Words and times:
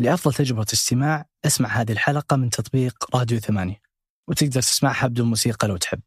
لأفضل 0.00 0.34
تجربة 0.34 0.66
استماع 0.72 1.26
أسمع 1.46 1.68
هذه 1.68 1.92
الحلقة 1.92 2.36
من 2.36 2.50
تطبيق 2.50 3.16
راديو 3.16 3.38
ثمانية 3.38 3.80
وتقدر 4.28 4.60
تسمعها 4.62 5.06
بدون 5.06 5.26
موسيقى 5.26 5.68
لو 5.68 5.76
تحب. 5.76 6.00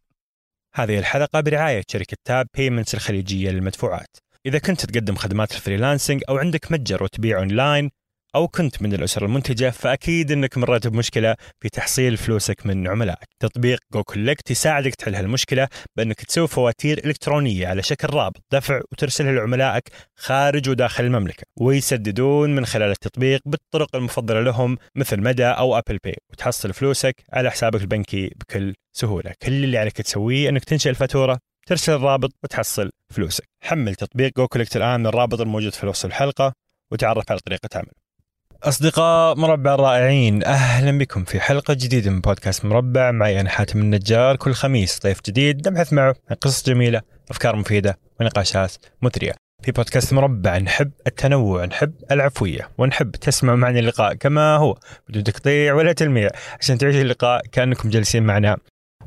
هذه 0.75 0.99
الحلقة 0.99 1.41
برعاية 1.41 1.83
شركة 1.91 2.17
Tap 2.25 2.47
Payments 2.57 2.95
الخليجية 2.95 3.49
للمدفوعات. 3.49 4.17
إذا 4.45 4.59
كنت 4.59 4.85
تقدم 4.85 5.15
خدمات 5.15 5.51
ال 5.51 5.57
freelancing 5.57 6.23
أو 6.29 6.37
عندك 6.37 6.71
متجر 6.71 7.03
وتبيع 7.03 7.39
أونلاين 7.39 7.89
أو 8.35 8.47
كنت 8.47 8.81
من 8.81 8.93
الأسر 8.93 9.25
المنتجة 9.25 9.69
فأكيد 9.69 10.31
أنك 10.31 10.57
مريت 10.57 10.87
بمشكلة 10.87 11.35
في 11.59 11.69
تحصيل 11.69 12.17
فلوسك 12.17 12.65
من 12.65 12.87
عملائك 12.87 13.27
تطبيق 13.39 13.79
goCollect 13.93 14.51
يساعدك 14.51 14.95
تحل 14.95 15.15
هالمشكلة 15.15 15.67
بأنك 15.97 16.21
تسوي 16.21 16.47
فواتير 16.47 17.05
إلكترونية 17.05 17.67
على 17.67 17.83
شكل 17.83 18.07
رابط 18.13 18.43
دفع 18.51 18.81
وترسلها 18.91 19.31
لعملائك 19.31 19.89
خارج 20.15 20.69
وداخل 20.69 21.03
المملكة 21.03 21.43
ويسددون 21.59 22.55
من 22.55 22.65
خلال 22.65 22.91
التطبيق 22.91 23.41
بالطرق 23.45 23.95
المفضلة 23.95 24.41
لهم 24.41 24.77
مثل 24.95 25.21
مدى 25.21 25.45
أو 25.45 25.77
Apple 25.77 25.97
Pay 26.03 26.15
وتحصل 26.31 26.73
فلوسك 26.73 27.15
على 27.33 27.51
حسابك 27.51 27.81
البنكي 27.81 28.27
بكل 28.27 28.73
سهولة. 28.93 29.33
كل 29.41 29.63
اللي 29.63 29.77
عليك 29.77 30.01
تسويه 30.01 30.49
أنك 30.49 30.63
تنشئ 30.63 30.89
الفاتورة 30.89 31.39
ترسل 31.67 31.93
الرابط 31.93 32.31
وتحصل 32.43 32.89
فلوسك. 33.09 33.43
حمل 33.63 33.95
تطبيق 33.95 34.31
goCollect 34.37 34.77
الآن 34.77 34.99
من 34.99 35.07
الرابط 35.07 35.41
الموجود 35.41 35.73
في 35.73 35.87
وصف 35.87 36.05
الحلقة 36.05 36.53
وتعرف 36.91 37.31
على 37.31 37.39
طريقة 37.39 37.69
عمله 37.75 38.00
أصدقاء 38.63 39.35
مربع 39.35 39.73
الرائعين 39.73 40.43
أهلا 40.43 40.97
بكم 40.97 41.23
في 41.23 41.39
حلقة 41.39 41.73
جديدة 41.73 42.11
من 42.11 42.21
بودكاست 42.21 42.65
مربع. 42.65 43.11
معي 43.11 43.41
أنا 43.41 43.49
حاتم 43.49 43.79
النجار 43.79 44.35
كل 44.35 44.53
خميس 44.53 44.99
ضيف 45.03 45.19
جديد 45.25 45.67
نبحث 45.67 45.93
معه 45.93 46.15
عن 46.29 46.35
قصص 46.35 46.65
جميلة 46.65 47.01
أفكار 47.29 47.55
مفيدة 47.55 47.99
ونقاشات 48.19 48.71
مثرية. 49.01 49.33
في 49.63 49.71
بودكاست 49.71 50.13
مربع 50.13 50.57
نحب 50.57 50.91
التنوع 51.07 51.65
نحب 51.65 51.93
العفوية 52.11 52.69
ونحب 52.77 53.11
تسمع 53.11 53.55
معنا 53.55 53.79
اللقاء 53.79 54.13
كما 54.13 54.55
هو 54.55 54.77
بدون 55.09 55.23
تقطيع 55.23 55.73
ولا 55.73 55.93
تلميع. 55.93 56.29
عشان 56.59 56.77
تعيشوا 56.77 57.01
اللقاء 57.01 57.41
كأنكم 57.51 57.89
جالسين 57.89 58.23
معنا. 58.23 58.57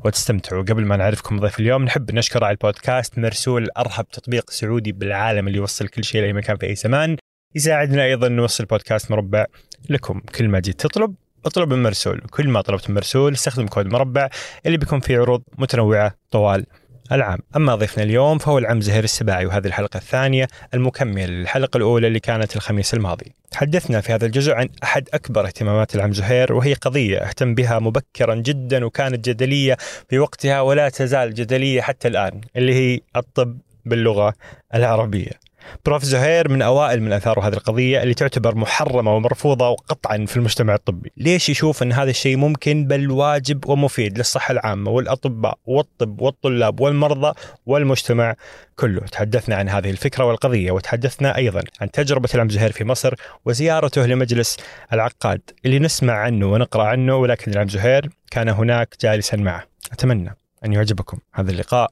وتستمتعوا. 0.05 0.63
قبل 0.63 0.85
ما 0.85 0.97
نعرفكم 0.97 1.39
ضيف 1.39 1.59
اليوم 1.59 1.83
نحب 1.83 2.11
نشكر 2.11 2.43
على 2.43 2.51
البودكاست 2.51 3.19
مرسول 3.19 3.69
أرهب 3.77 4.07
تطبيق 4.09 4.49
سعودي 4.49 4.91
بالعالم 4.91 5.47
اللي 5.47 5.57
يوصل 5.57 5.87
كل 5.87 6.03
شيء 6.03 6.21
لأي 6.21 6.33
مكان 6.33 6.57
في 6.57 6.65
أي 6.65 6.75
زمان. 6.75 7.17
يساعدنا 7.55 8.03
أيضا 8.03 8.27
نوصل 8.27 8.65
بودكاست 8.65 9.11
مربع 9.11 9.45
لكم. 9.89 10.19
كل 10.19 10.47
ما 10.47 10.59
جيت 10.59 10.79
تطلب 10.79 11.15
اطلب 11.45 11.73
من 11.73 11.83
مرسول. 11.83 12.19
كل 12.19 12.47
ما 12.47 12.61
طلبت 12.61 12.89
من 12.89 12.95
مرسول 12.95 13.33
استخدم 13.33 13.67
كود 13.67 13.85
مربع 13.85 14.29
اللي 14.65 14.77
بيكون 14.77 14.99
فيه 14.99 15.17
عروض 15.17 15.43
متنوعة 15.57 16.15
طوال 16.31 16.65
العام. 17.11 17.39
أما 17.55 17.75
ضيفنا 17.75 18.03
اليوم 18.03 18.37
فهو 18.37 18.57
العم 18.57 18.81
زهير 18.81 19.03
السباعي 19.03 19.45
وهذه 19.45 19.67
الحلقة 19.67 19.97
الثانية 19.97 20.47
المكملة 20.73 21.25
للحلقة 21.25 21.77
الأولى 21.77 22.07
اللي 22.07 22.19
كانت 22.19 22.55
الخميس 22.55 22.93
الماضي. 22.93 23.33
تحدثنا 23.51 24.01
في 24.01 24.13
هذا 24.13 24.25
الجزء 24.25 24.53
عن 24.53 24.69
أحد 24.83 25.09
أكبر 25.13 25.45
اهتمامات 25.45 25.95
العم 25.95 26.13
زهير 26.13 26.53
وهي 26.53 26.73
قضية 26.73 27.17
أهتم 27.17 27.55
بها 27.55 27.79
مبكرا 27.79 28.35
جدا 28.35 28.85
وكانت 28.85 29.29
جدلية 29.29 29.77
في 30.09 30.19
وقتها 30.19 30.61
ولا 30.61 30.89
تزال 30.89 31.33
جدلية 31.33 31.81
حتى 31.81 32.07
الآن 32.07 32.41
اللي 32.55 32.73
هي 32.73 32.99
الطب 33.15 33.57
باللغة 33.85 34.33
العربية. 34.75 35.44
بروف 35.85 36.03
زهير 36.03 36.49
من 36.49 36.61
أوائل 36.61 37.01
من 37.01 37.13
اثاره 37.13 37.47
هذه 37.47 37.53
القضية 37.53 38.03
اللي 38.03 38.13
تعتبر 38.13 38.55
محرمة 38.55 39.15
ومرفوضة 39.15 39.69
وقطعا 39.69 40.25
في 40.25 40.37
المجتمع 40.37 40.75
الطبي، 40.75 41.11
ليش 41.17 41.49
يشوف 41.49 41.83
إن 41.83 41.91
هذا 41.91 42.09
الشيء 42.09 42.37
ممكن 42.37 42.87
بل 42.87 43.11
واجب 43.11 43.69
ومفيد 43.69 44.17
للصحة 44.17 44.51
العامة 44.51 44.91
والأطباء 44.91 45.57
والطب 45.65 46.21
والطلاب 46.21 46.79
والمرضى 46.79 47.33
والمجتمع 47.65 48.35
كله، 48.75 49.01
تحدثنا 49.01 49.55
عن 49.55 49.69
هذه 49.69 49.89
الفكرة 49.89 50.25
والقضية 50.25 50.71
وتحدثنا 50.71 51.35
أيضا 51.35 51.63
عن 51.81 51.91
تجربة 51.91 52.29
العم 52.35 52.49
زهير 52.49 52.71
في 52.71 52.83
مصر 52.83 53.13
وزيارته 53.45 54.05
لمجلس 54.05 54.57
العقاد 54.93 55.41
اللي 55.65 55.79
نسمع 55.79 56.13
عنه 56.13 56.45
ونقرأ 56.45 56.83
عنه 56.83 57.15
ولكن 57.15 57.51
العم 57.51 57.67
زهير 57.67 58.09
كان 58.31 58.49
هناك 58.49 58.95
جالسا 59.01 59.37
معه، 59.37 59.63
أتمنى 59.91 60.35
أن 60.65 60.73
يعجبكم 60.73 61.19
هذا 61.33 61.51
اللقاء. 61.51 61.91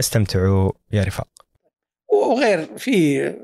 استمتعوا 0.00 0.72
يا 0.92 1.04
رفاق. 1.04 1.37
وغير 2.28 2.78
في 2.78 3.34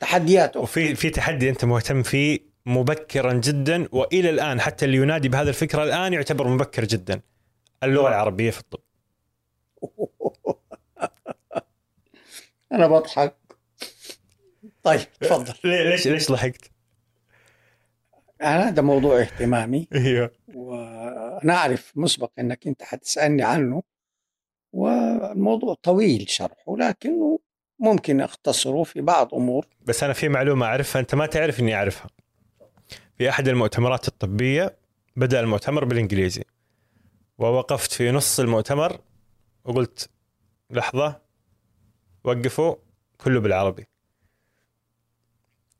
تحديات 0.00 0.56
وفي 0.56 0.94
في 0.94 1.10
تحدي 1.10 1.50
أنت 1.50 1.64
مهتم 1.64 2.02
فيه 2.02 2.40
مبكرا 2.66 3.32
جدا 3.32 3.88
وإلى 3.92 4.30
الآن 4.30 4.60
حتى 4.60 4.84
اللي 4.84 4.96
ينادي 4.96 5.28
بهذه 5.28 5.48
الفكرة 5.48 5.82
الآن 5.82 6.12
يعتبر 6.12 6.48
مبكر 6.48 6.84
جدا 6.84 7.20
اللغة 7.82 8.08
العربية 8.08 8.50
في 8.50 8.60
الطب. 8.60 8.80
أنا 12.72 12.86
بضحك. 12.86 13.36
طيب 14.82 15.00
تفضل. 15.20 15.54
ليش 15.90 16.08
ليش 16.08 16.32
ضحكت؟ 16.32 16.70
أنا 18.42 18.68
هذا 18.68 18.82
موضوع 18.82 19.20
اهتمامي. 19.20 19.88
أيوه. 19.94 20.30
وأنا 20.54 21.54
أعرف 21.54 21.92
مسبق 21.96 22.30
إنك 22.38 22.66
أنت 22.66 22.82
حتسألني 22.82 23.42
عنه 23.42 23.82
والموضوع 24.72 25.74
طويل 25.82 26.28
شرحه 26.28 26.76
لكنه 26.76 27.38
ممكن 27.84 28.20
أختصره 28.20 28.82
في 28.82 29.00
بعض 29.00 29.34
أمور. 29.34 29.66
بس 29.82 30.02
أنا 30.02 30.12
في 30.12 30.28
معلومة 30.28 30.66
أعرفها 30.66 31.00
أنت 31.00 31.14
ما 31.14 31.26
تعرف 31.26 31.60
إني 31.60 31.74
أعرفها. 31.74 32.10
في 33.18 33.28
أحد 33.28 33.48
المؤتمرات 33.48 34.08
الطبية 34.08 34.76
بدأ 35.16 35.40
المؤتمر 35.40 35.84
بالإنجليزي. 35.84 36.44
ووقفت 37.38 37.92
في 37.92 38.10
نص 38.10 38.40
المؤتمر 38.40 39.00
وقلت 39.64 40.08
لحظة 40.70 41.20
وقفوا 42.24 42.74
كله 43.18 43.40
بالعربي. 43.40 43.86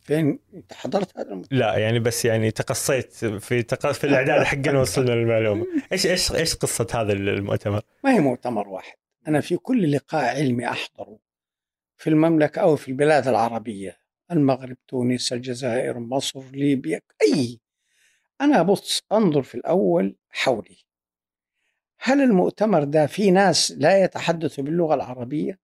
فين؟ 0.01 0.39
أنت 0.55 0.73
حضرت 0.73 1.19
هذا 1.19 1.29
المؤتمر؟ 1.31 1.59
لا 1.59 1.79
يعني 1.79 1.99
بس 1.99 2.25
يعني 2.25 2.51
تقصيت 2.51 3.13
في 3.25 3.63
تق... 3.63 3.93
في 3.93 4.05
الإعداد 4.05 4.43
حقنا 4.43 4.81
وصلنا 4.81 5.11
للمعلومة. 5.11 5.67
إيش 5.93 6.07
إيش 6.07 6.33
إيش 6.33 6.55
قصة 6.55 6.87
هذا 6.95 7.13
المؤتمر؟ 7.13 7.83
ما 8.05 8.15
هي 8.15 8.21
مؤتمر 8.21 8.69
واحد. 8.69 8.97
أنا 9.29 9.41
في 9.41 9.57
كل 9.57 9.93
لقاء 9.93 10.37
علمي 10.37 10.69
أحضره. 10.69 11.24
في 11.97 12.11
المملكة 12.11 12.61
أو 12.63 12.77
في 12.77 12.89
البلاد 12.89 13.29
العربية 13.29 13.99
المغرب 14.31 14.77
تونس 14.89 15.33
الجزائر 15.33 15.99
مصر 15.99 16.41
ليبيا 16.51 17.01
أي. 17.23 17.61
أنا 18.41 18.61
أبص 18.61 19.03
أنظر 19.13 19.43
في 19.43 19.55
الأول 19.55 20.17
حولي. 20.31 20.77
هل 21.99 22.21
المؤتمر 22.21 22.85
ده 22.85 23.07
في 23.07 23.31
ناس 23.31 23.73
لا 23.73 24.05
يتحدثوا 24.05 24.65
باللغة 24.65 24.95
العربية؟ 24.95 25.59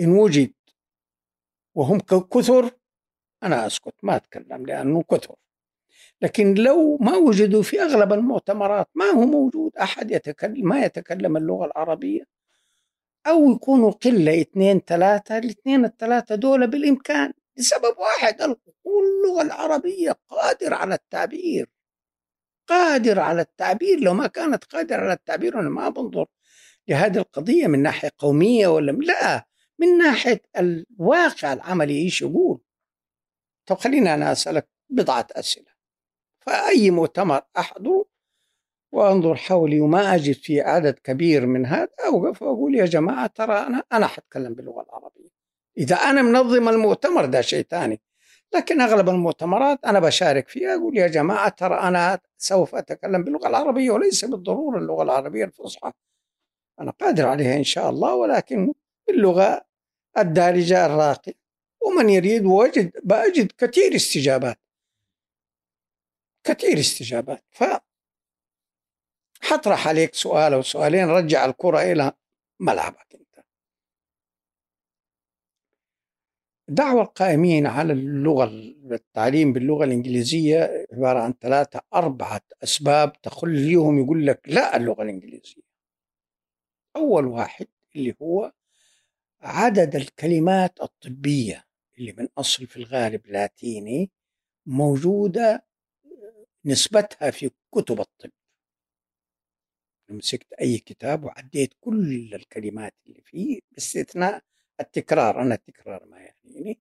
إن 0.00 0.12
وجد 0.12 0.52
وهم 1.74 2.00
كثر 2.00 2.70
أنا 3.42 3.66
أسكت 3.66 3.94
ما 4.02 4.16
أتكلم 4.16 4.66
لأنه 4.66 5.02
كثر. 5.02 5.36
لكن 6.22 6.54
لو 6.54 6.96
ما 7.00 7.16
وجدوا 7.16 7.62
في 7.62 7.80
أغلب 7.82 8.12
المؤتمرات 8.12 8.88
ما 8.94 9.04
هو 9.04 9.20
موجود 9.26 9.76
أحد 9.76 10.10
يتكلم 10.10 10.68
ما 10.68 10.84
يتكلم 10.84 11.36
اللغة 11.36 11.66
العربية؟ 11.66 12.24
أو 13.26 13.52
يكونوا 13.52 13.90
قلة 13.90 14.40
اثنين 14.40 14.80
ثلاثة 14.80 15.38
الاثنين 15.38 15.84
الثلاثة 15.84 16.34
دول 16.34 16.66
بالإمكان 16.66 17.32
لسبب 17.56 17.98
واحد 17.98 18.42
اللغة 18.42 19.42
العربية 19.42 20.18
قادر 20.28 20.74
على 20.74 20.94
التعبير. 20.94 21.70
قادر 22.68 23.20
على 23.20 23.42
التعبير. 23.42 24.00
لو 24.00 24.14
ما 24.14 24.26
كانت 24.26 24.64
قادرة 24.64 24.96
على 24.96 25.12
التعبير 25.12 25.60
أنا 25.60 25.68
ما 25.68 25.88
بنظر 25.88 26.26
لهذه 26.88 27.18
القضية 27.18 27.66
من 27.66 27.82
ناحية 27.82 28.10
قومية 28.18 28.66
ولا 28.66 28.92
لا 28.92 29.46
من 29.78 29.98
ناحية 29.98 30.42
الواقع 30.58 31.52
العملي. 31.52 31.98
إيش 32.02 32.22
يقول؟ 32.22 32.60
طب 33.66 33.78
خليني 33.78 34.14
أنا 34.14 34.32
أسألك 34.32 34.68
بضعة 34.90 35.26
أسئلة. 35.32 35.72
فأي 36.40 36.90
مؤتمر 36.90 37.42
أحضره 37.58 38.11
وانظر 38.92 39.34
حولي 39.34 39.80
وما 39.80 40.14
أجد 40.14 40.34
في 40.34 40.60
عدد 40.60 40.98
كبير 40.98 41.46
من 41.46 41.66
هذا 41.66 41.88
أوقف 42.06 42.42
وأقول 42.42 42.74
يا 42.74 42.84
جماعة 42.86 43.26
ترى 43.26 43.54
أنا 43.58 43.84
أنا 43.92 44.06
حتكلم 44.06 44.54
باللغة 44.54 44.82
العربية. 44.82 45.28
إذا 45.78 45.96
أنا 45.96 46.22
منظم 46.22 46.68
المؤتمر 46.68 47.24
ده 47.24 47.40
شيء 47.40 47.66
ثاني. 47.70 48.00
لكن 48.54 48.80
أغلب 48.80 49.08
المؤتمرات 49.08 49.84
أنا 49.84 50.00
بشارك 50.00 50.48
فيها 50.48 50.74
أقول 50.74 50.98
يا 50.98 51.06
جماعة 51.06 51.48
ترى 51.48 51.74
أنا 51.74 52.20
سوف 52.38 52.74
أتكلم 52.74 53.24
باللغة 53.24 53.48
العربية 53.48 53.90
وليس 53.90 54.24
بالضرورة 54.24 54.78
اللغة 54.78 55.02
العربية 55.02 55.44
الفصحى. 55.44 55.92
أنا 56.80 56.90
قادر 56.90 57.26
عليها 57.26 57.56
إن 57.56 57.64
شاء 57.64 57.90
الله 57.90 58.14
ولكن 58.14 58.74
باللغة 59.08 59.64
الدارجة 60.18 60.86
الراقية 60.86 61.34
ومن 61.86 62.08
يريد 62.10 62.44
وجد 62.44 62.92
بجد 63.04 63.52
كثير 63.58 63.94
استجابات. 63.96 64.58
كثير 66.44 66.78
استجابات 66.78 67.44
ف 67.50 67.64
حطرح 69.42 69.88
عليك 69.88 70.14
سؤال 70.14 70.52
أو 70.54 70.62
سؤالين 70.62 71.08
رجع 71.08 71.44
الكرة 71.44 71.82
إلى 71.82 72.12
ملعبك 72.60 73.14
أنت. 73.14 73.44
دعوة 76.68 77.02
القائمين 77.02 77.66
على 77.66 77.92
اللغة 77.92 78.44
التعليم 78.92 79.52
باللغة 79.52 79.84
الإنجليزية 79.84 80.86
عبارة 80.92 81.18
عن 81.20 81.34
ثلاثة 81.40 81.80
أربعة 81.94 82.40
أسباب 82.62 83.12
تخليهم 83.22 84.04
يقول 84.04 84.26
لك 84.26 84.40
لا 84.46 84.76
اللغة 84.76 85.02
الإنجليزية. 85.02 85.62
أول 86.96 87.26
واحد 87.26 87.66
اللي 87.96 88.14
هو 88.22 88.52
عدد 89.40 89.96
الكلمات 89.96 90.80
الطبية 90.82 91.64
اللي 91.98 92.12
من 92.12 92.28
أصل 92.38 92.66
في 92.66 92.76
الغالب 92.76 93.26
لاتيني 93.26 94.10
موجودة 94.66 95.64
نسبتها 96.64 97.30
في 97.30 97.50
كتب 97.74 98.00
الطب. 98.00 98.30
مسكت 100.12 100.52
أي 100.52 100.78
كتاب 100.78 101.24
وعديت 101.24 101.74
كل 101.80 102.34
الكلمات 102.34 102.94
اللي 103.06 103.22
فيه 103.24 103.60
باستثناء 103.72 104.42
التكرار 104.80 105.42
أنا 105.42 105.54
التكرار 105.54 106.04
ما 106.06 106.18
يعنيني 106.18 106.78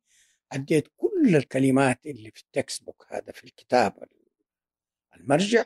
عديت 0.51 0.87
كل 0.97 1.35
الكلمات 1.35 2.05
اللي 2.05 2.31
في 2.31 2.41
التكست 2.41 2.83
بوك 2.83 3.05
هذا 3.09 3.31
في 3.31 3.43
الكتاب 3.43 3.93
المرجع. 5.15 5.65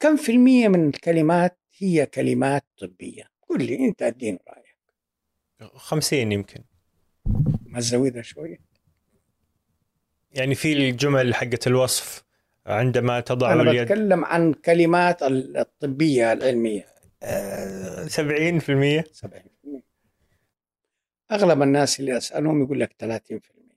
كم 0.00 0.16
في 0.16 0.32
المية 0.32 0.68
من 0.68 0.88
الكلمات 0.88 1.58
هي 1.78 2.06
كلمات 2.06 2.64
طبية؟ 2.78 3.30
قل 3.48 3.66
لي 3.66 3.84
أنت 3.88 4.02
أديني 4.02 4.38
رأيك. 4.48 4.78
50 5.74 6.32
يمكن. 6.32 6.64
ما 7.66 7.80
تزودها 7.80 8.22
شوية؟ 8.22 8.58
يعني 10.30 10.54
في 10.54 10.72
الجمل 10.72 11.34
حقت 11.34 11.66
الوصف. 11.66 12.24
عندما 12.66 13.20
تضع 13.20 13.52
أنا 13.52 13.62
اليد 13.62 13.82
بتكلم 13.82 14.24
عن 14.24 14.52
كلمات 14.54 15.22
الطبية 15.22 16.32
العلمية. 16.32 16.94
آه، 17.22 18.06
70% 18.06 19.04
70% 19.12 19.82
أغلب 21.32 21.62
الناس 21.62 22.00
اللي 22.00 22.16
أسألهم 22.16 22.62
يقول 22.62 22.80
لك 22.80 22.92
30% 22.92 23.74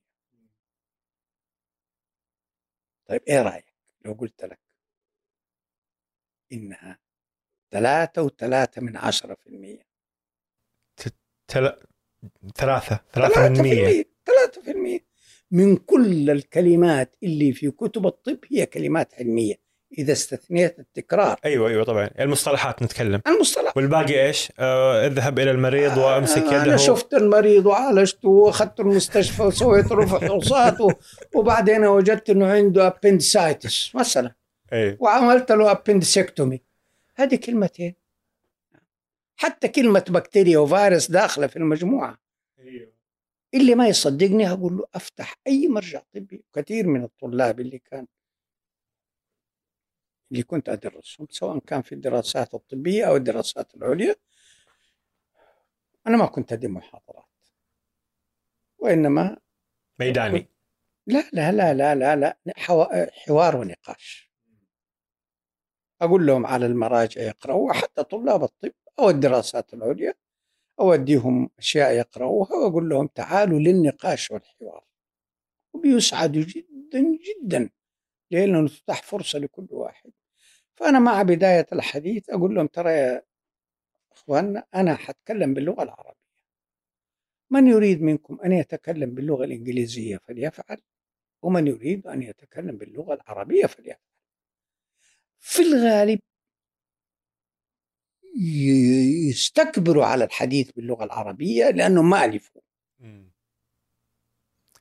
طيب 3.05 3.21
إيه 3.27 3.41
رأيك 3.41 3.73
لو 4.05 4.13
قلت 4.13 4.43
لك 4.43 4.59
إنها 6.51 6.99
ثلاثة 7.71 8.21
وثلاثة 8.21 8.81
من 8.81 8.97
عشرة 8.97 9.33
في 9.33 9.47
المية؟ 9.47 9.87
تل... 11.47 11.79
ثلاثة 12.55 12.99
ثلاثة 13.13 13.49
من 13.49 13.61
مية. 13.61 14.03
ثلاثة 14.25 14.61
في 14.61 14.71
المية. 14.71 15.06
من 15.51 15.75
كل 15.75 16.29
الكلمات 16.29 17.15
اللي 17.23 17.53
في 17.53 17.71
كتب 17.71 18.07
الطب 18.07 18.37
هي 18.51 18.65
كلمات 18.65 19.13
علمية 19.19 19.67
إذا 19.97 20.11
استثنيت 20.11 20.79
التكرار. 20.79 21.39
أيوه 21.45 21.69
أيوه 21.69 21.83
طبعا. 21.83 22.09
المصطلحات 22.19 22.83
نتكلم. 22.83 23.21
المصطلح. 23.27 23.77
والباقي 23.77 24.25
إيش؟ 24.25 24.51
آه 24.59 25.05
اذهب 25.05 25.39
إلى 25.39 25.51
المريض 25.51 25.97
وأمسك 25.97 26.41
آه، 26.41 26.47
يده. 26.47 26.63
أنا 26.63 26.77
شفت 26.77 27.13
المريض 27.13 27.65
وعالجته 27.65 28.29
وأخذته 28.29 28.81
المستشفى 28.81 29.43
وسويت 29.43 29.91
له 29.91 30.05
فحوصات 30.05 30.77
وبعدين 31.35 31.85
وجدت 31.85 32.29
إنه 32.29 32.47
عنده 32.51 32.87
ابندسايتس 32.87 33.95
مثلا. 33.95 34.35
إيه 34.73 34.97
وعملت 34.99 35.51
له 35.51 35.71
ابندسكتومي 35.71 36.61
هذه 37.15 37.35
كلمتين. 37.35 37.95
حتى 39.35 39.67
كلمة 39.67 40.05
بكتيريا 40.09 40.59
وفيروس 40.59 41.11
داخلة 41.11 41.47
في 41.47 41.55
المجموعة. 41.55 42.17
اللي 43.53 43.75
ما 43.75 43.87
يصدقني 43.87 44.47
هقول 44.47 44.77
له 44.77 44.87
أفتح 44.95 45.35
أي 45.47 45.67
مرجع 45.67 46.01
طبي. 46.13 46.43
كثير 46.53 46.87
من 46.87 47.03
الطلاب 47.03 47.59
اللي 47.59 47.79
كان 47.79 48.07
اللي 50.31 50.43
كنت 50.43 50.69
أدرسهم 50.69 51.27
سواء 51.29 51.59
كان 51.59 51.81
في 51.81 51.95
الدراسات 51.95 52.53
الطبية 52.53 53.05
أو 53.05 53.15
الدراسات 53.15 53.75
العليا 53.75 54.15
أنا 56.07 56.17
ما 56.17 56.25
كنت 56.25 56.53
ادي 56.53 56.67
محاضرات. 56.67 57.25
وإنما 58.77 59.37
ميداني. 59.99 60.49
لا 61.07 61.23
لا 61.33 61.51
لا 61.51 61.73
لا 61.73 61.95
لا 61.95 62.15
لا 62.15 62.37
حوا- 62.57 63.09
حوار 63.11 63.57
ونقاش. 63.57 64.31
أقول 66.01 66.25
لهم 66.27 66.45
على 66.45 66.65
المراجع 66.65 67.21
يقرأوا 67.21 67.73
حتى 67.73 68.03
طلاب 68.03 68.43
الطب 68.43 68.71
أو 68.99 69.09
الدراسات 69.09 69.73
العليا 69.73 70.13
أوديهم 70.79 71.49
أشياء 71.59 71.91
يقرأوها 71.93 72.53
وأقول 72.53 72.89
لهم 72.89 73.07
تعالوا 73.07 73.59
للنقاش 73.59 74.31
والحوار. 74.31 74.83
وبيسعدوا 75.73 76.43
جدا 76.43 77.01
جدا 77.01 77.69
لأنه 78.31 78.67
تفتح 78.67 79.03
فرصة 79.03 79.39
لكل 79.39 79.67
واحد. 79.71 80.11
فأنا 80.75 80.99
مع 80.99 81.21
بداية 81.23 81.67
الحديث 81.73 82.29
أقول 82.29 82.55
لهم 82.55 82.67
ترى 82.67 82.91
يا 82.91 83.23
إخواننا 84.11 84.65
أنا 84.75 84.95
حتكلم 84.95 85.53
باللغة 85.53 85.83
العربية. 85.83 86.27
من 87.51 87.67
يريد 87.67 88.01
منكم 88.01 88.39
أن 88.45 88.51
يتكلم 88.51 89.15
باللغة 89.15 89.43
الإنجليزية 89.45 90.17
فليفعل 90.17 90.81
ومن 91.41 91.67
يريد 91.67 92.07
أن 92.07 92.21
يتكلم 92.23 92.77
باللغة 92.77 93.13
العربية 93.13 93.65
فليفعل. 93.65 93.99
في 95.39 95.61
الغالب 95.61 96.19
يستكبروا 98.37 100.05
على 100.05 100.23
الحديث 100.23 100.71
باللغة 100.71 101.03
العربية 101.03 101.69
لأنه 101.69 102.01
ما 102.01 102.25
ألفوا. 102.25 102.61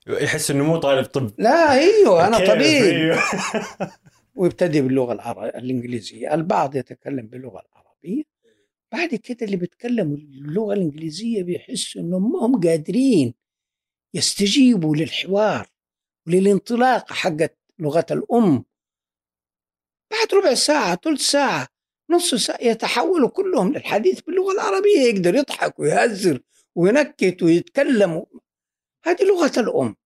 يحس 0.06 0.50
إنه 0.50 0.64
مو 0.64 0.76
طالب 0.76 1.04
طب. 1.04 1.32
لا 1.38 1.72
أيوه 1.72 2.26
أنا؟ 2.26 2.38
طبيب. 2.38 2.82
أيوه. 2.82 3.18
ويبتدي 4.36 4.80
باللغة 4.80 5.12
العربية 5.12 5.48
الإنجليزية، 5.48 6.34
البعض 6.34 6.76
يتكلم 6.76 7.26
باللغة 7.26 7.62
العربية. 7.72 8.22
بعد 8.92 9.14
كده 9.14 9.46
اللي 9.46 9.56
بيتكلموا 9.56 10.16
اللغة 10.16 10.74
الإنجليزية 10.74 11.42
بيحسوا 11.42 12.02
إنهم 12.02 12.32
ما 12.32 12.46
هم 12.46 12.60
قادرين 12.60 13.34
يستجيبوا 14.14 14.96
للحوار 14.96 15.68
وللانطلاقه 16.26 17.14
حقت 17.14 17.58
لغة 17.78 18.06
الأم. 18.10 18.64
بعد 20.10 20.34
ربع 20.34 20.54
ساعة 20.54 20.96
ثلث 21.04 21.20
ساعة 21.20 21.68
نص 22.10 22.34
ساعة 22.34 22.58
يتحولوا 22.62 23.28
كلهم 23.28 23.72
للحديث 23.72 24.20
باللغة 24.20 24.52
العربية 24.52 25.00
يقدر 25.00 25.34
يضحك 25.34 25.78
ويهزر 25.78 26.40
وينكت 26.74 27.42
ويتكلم. 27.42 28.26
هذه 29.04 29.24
لغة 29.24 29.52
الأم. 29.60 29.96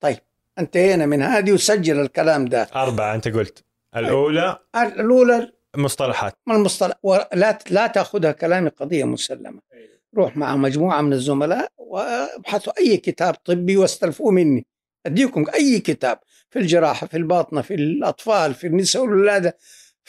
طيب 0.00 0.18
انتهينا 0.58 1.06
من 1.06 1.22
هذه 1.22 1.52
وسجل 1.52 2.00
الكلام 2.00 2.44
ده. 2.44 2.62
أربعة 2.74 3.14
أنت 3.14 3.28
قلت. 3.28 3.64
الأولى؟ 3.96 4.58
الأولى 4.76 5.52
مصطلحات 5.76 6.34
المصطلح 6.50 6.96
ولا 7.02 7.58
لا 7.70 7.86
تأخذها 7.86 8.32
كلامي 8.32 8.68
قضية 8.68 9.04
مسلمة. 9.04 9.60
روح 10.16 10.36
مع 10.36 10.56
مجموعة 10.56 11.00
من 11.00 11.12
الزملاء 11.12 11.72
وابحثوا 11.76 12.72
أي 12.78 12.96
كتاب 12.96 13.34
طبي 13.34 13.76
واستلفوه 13.76 14.30
مني. 14.30 14.66
أديكم 15.06 15.46
أي 15.54 15.80
كتاب 15.80 16.18
في 16.50 16.58
الجراحة 16.58 17.06
في 17.06 17.16
الباطنة 17.16 17.62
في 17.62 17.74
الأطفال 17.74 18.54
في 18.54 18.66
النساء 18.66 19.02
والولادة. 19.02 19.56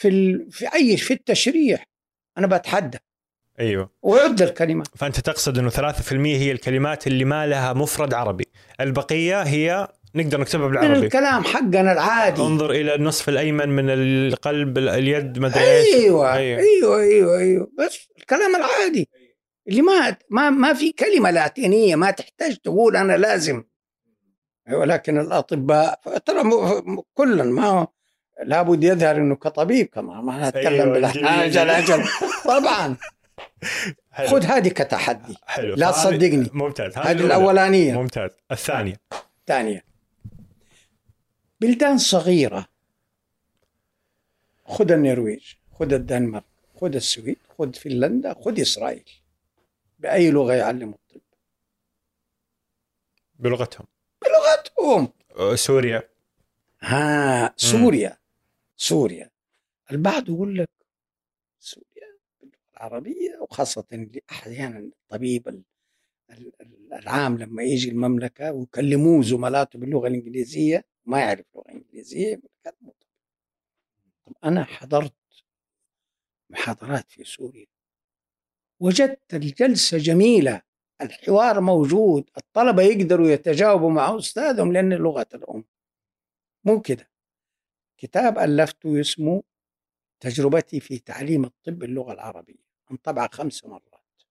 في 0.02 0.08
ال... 0.08 0.52
في 0.52 0.74
أي 0.74 0.96
في 0.96 1.14
التشريح. 1.14 1.84
أنا 2.38 2.46
بتحدى. 2.46 2.98
أيوه. 3.60 3.90
وعد 4.02 4.42
الكلمات. 4.42 4.86
فأنت 4.96 5.20
تقصد 5.20 5.58
أنه 5.58 5.70
3% 5.70 6.12
هي 6.12 6.52
الكلمات 6.52 7.06
اللي 7.06 7.24
ما 7.24 7.46
لها 7.46 7.72
مفرد 7.72 8.14
عربي. 8.14 8.44
البقية 8.80 9.42
هي 9.42 9.88
نقدر 10.14 10.40
نكتبها 10.40 10.66
من 10.66 10.72
بالعربي. 10.72 11.06
الكلام 11.06 11.44
حقنا 11.44 11.92
العادي. 11.92 12.42
انظر 12.42 12.70
إلى 12.70 12.94
النصف 12.94 13.28
الأيمن 13.28 13.68
من 13.68 13.90
القلب 13.90 14.78
اليد 14.78 15.38
ما 15.38 15.46
أدري 15.46 15.64
إيش. 15.64 15.94
أيوه. 15.94 16.34
أيوه. 16.34 16.60
أيوه 16.60 17.00
أيوه 17.00 17.38
أيوه. 17.38 17.70
بس 17.78 18.08
الكلام 18.18 18.56
العادي. 18.56 19.08
اللي 19.68 19.82
ما 19.82 20.16
ما 20.30 20.50
ما 20.50 20.74
في 20.74 20.92
كلمة 20.92 21.30
لاتينية 21.30 21.96
ما 21.96 22.10
تحتاج 22.10 22.56
تقول 22.56 22.96
أنا 22.96 23.16
لازم. 23.16 23.64
ولكن 24.72 25.18
الأطباء 25.18 26.00
ترى 26.26 26.42
كلا 27.14 27.44
ما 27.44 27.86
لابد 28.44 28.84
يظهر 28.84 29.16
إنه 29.16 29.36
كطبيب 29.36 29.86
كمان 29.86 30.24
ما 30.24 30.48
نتكلم 30.48 30.94
أيوة. 30.94 31.44
أجل 31.44 31.70
أجل 31.70 32.04
طبعا. 32.44 32.96
حلو. 34.10 34.28
خذ 34.28 34.44
هذه 34.44 34.68
كتحدي. 34.68 35.36
حلو. 35.46 35.74
لا 35.74 35.90
تصدقني. 35.90 36.50
ممتاز. 36.52 36.98
هذه. 36.98 37.12
الأولانية. 37.12 37.94
ممتاز. 37.94 38.30
الثانية. 38.50 39.00
الثانية 39.40 39.84
بلدان 41.60 41.98
صغيرة. 41.98 42.66
خذ 44.64 44.92
النرويج 44.92 45.54
خذ 45.78 45.92
الدنمارك 45.92 46.44
خذ 46.80 46.94
السويد 46.94 47.38
خذ 47.58 47.72
فنلندا 47.72 48.34
خذ 48.34 48.60
إسرائيل. 48.60 49.10
بأي 49.98 50.30
لغة 50.30 50.52
يعلموا 50.52 50.94
الطب؟ 50.94 51.20
بلغتهم. 53.38 53.86
بلغتهم. 54.22 55.08
أه، 55.38 55.54
سوريا. 55.54 56.02
ها 56.80 57.54
سوريا. 57.56 58.21
سوريا. 58.82 59.30
البعض 59.92 60.28
يقول 60.28 60.58
لك 60.58 60.68
سوريا 61.60 62.18
وخاصة 63.40 63.84
اللي 63.92 64.20
أحيانا 64.30 64.78
الطبيب 64.78 65.48
ال- 65.48 65.62
ال- 66.30 66.52
ال- 66.62 66.92
العام 66.92 67.38
لما 67.38 67.62
يجي 67.62 67.90
المملكة 67.90 68.52
ويكلموه 68.52 69.22
زملاته 69.22 69.78
باللغة 69.78 70.08
الإنجليزية 70.08 70.84
ما 71.04 71.20
يعرف 71.20 71.46
طبيب. 71.54 72.42
طب 74.24 74.32
أنا 74.44 74.64
حضرت 74.64 75.14
محاضرات 76.50 77.10
في 77.10 77.24
سوريا. 77.24 77.66
وجدت 78.80 79.34
الجلسة 79.34 79.98
جميلة 79.98 80.62
الحوار 81.00 81.60
موجود 81.60 82.30
الطلبة 82.36 82.82
يقدروا 82.82 83.28
يتجاوبوا 83.28 83.90
مع 83.90 84.18
أستاذهم 84.18 84.72
لأن 84.72 84.92
لغة 84.92 85.26
الأم. 85.34 85.64
مو 86.64 86.80
كده؟ 86.80 87.11
كتاب 88.02 88.38
ألفته 88.38 89.00
اسمه 89.00 89.42
تجربتي 90.20 90.80
في 90.80 90.98
تعليم 90.98 91.44
الطب 91.44 91.78
باللغة 91.78 92.12
العربية 92.12 92.64
انطبع 92.90 93.28
خمس 93.32 93.64
مرات 93.64 94.22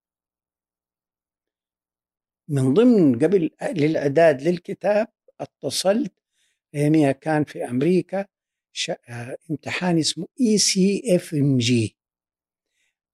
من 2.47 2.73
ضمن 2.73 3.19
قبل 3.19 3.49
للإعداد 3.63 4.41
للكتاب 4.41 5.07
اتصلت 5.39 6.13
اياميها 6.75 7.11
كان 7.11 7.43
في. 7.43 7.63
آه، 9.09 9.37
امتحان 9.51 9.97
اسمه 9.97 10.27
اي 10.41 10.57
سي 10.57 11.03
اف 11.15 11.33
ام 11.33 11.57
جي 11.57 11.97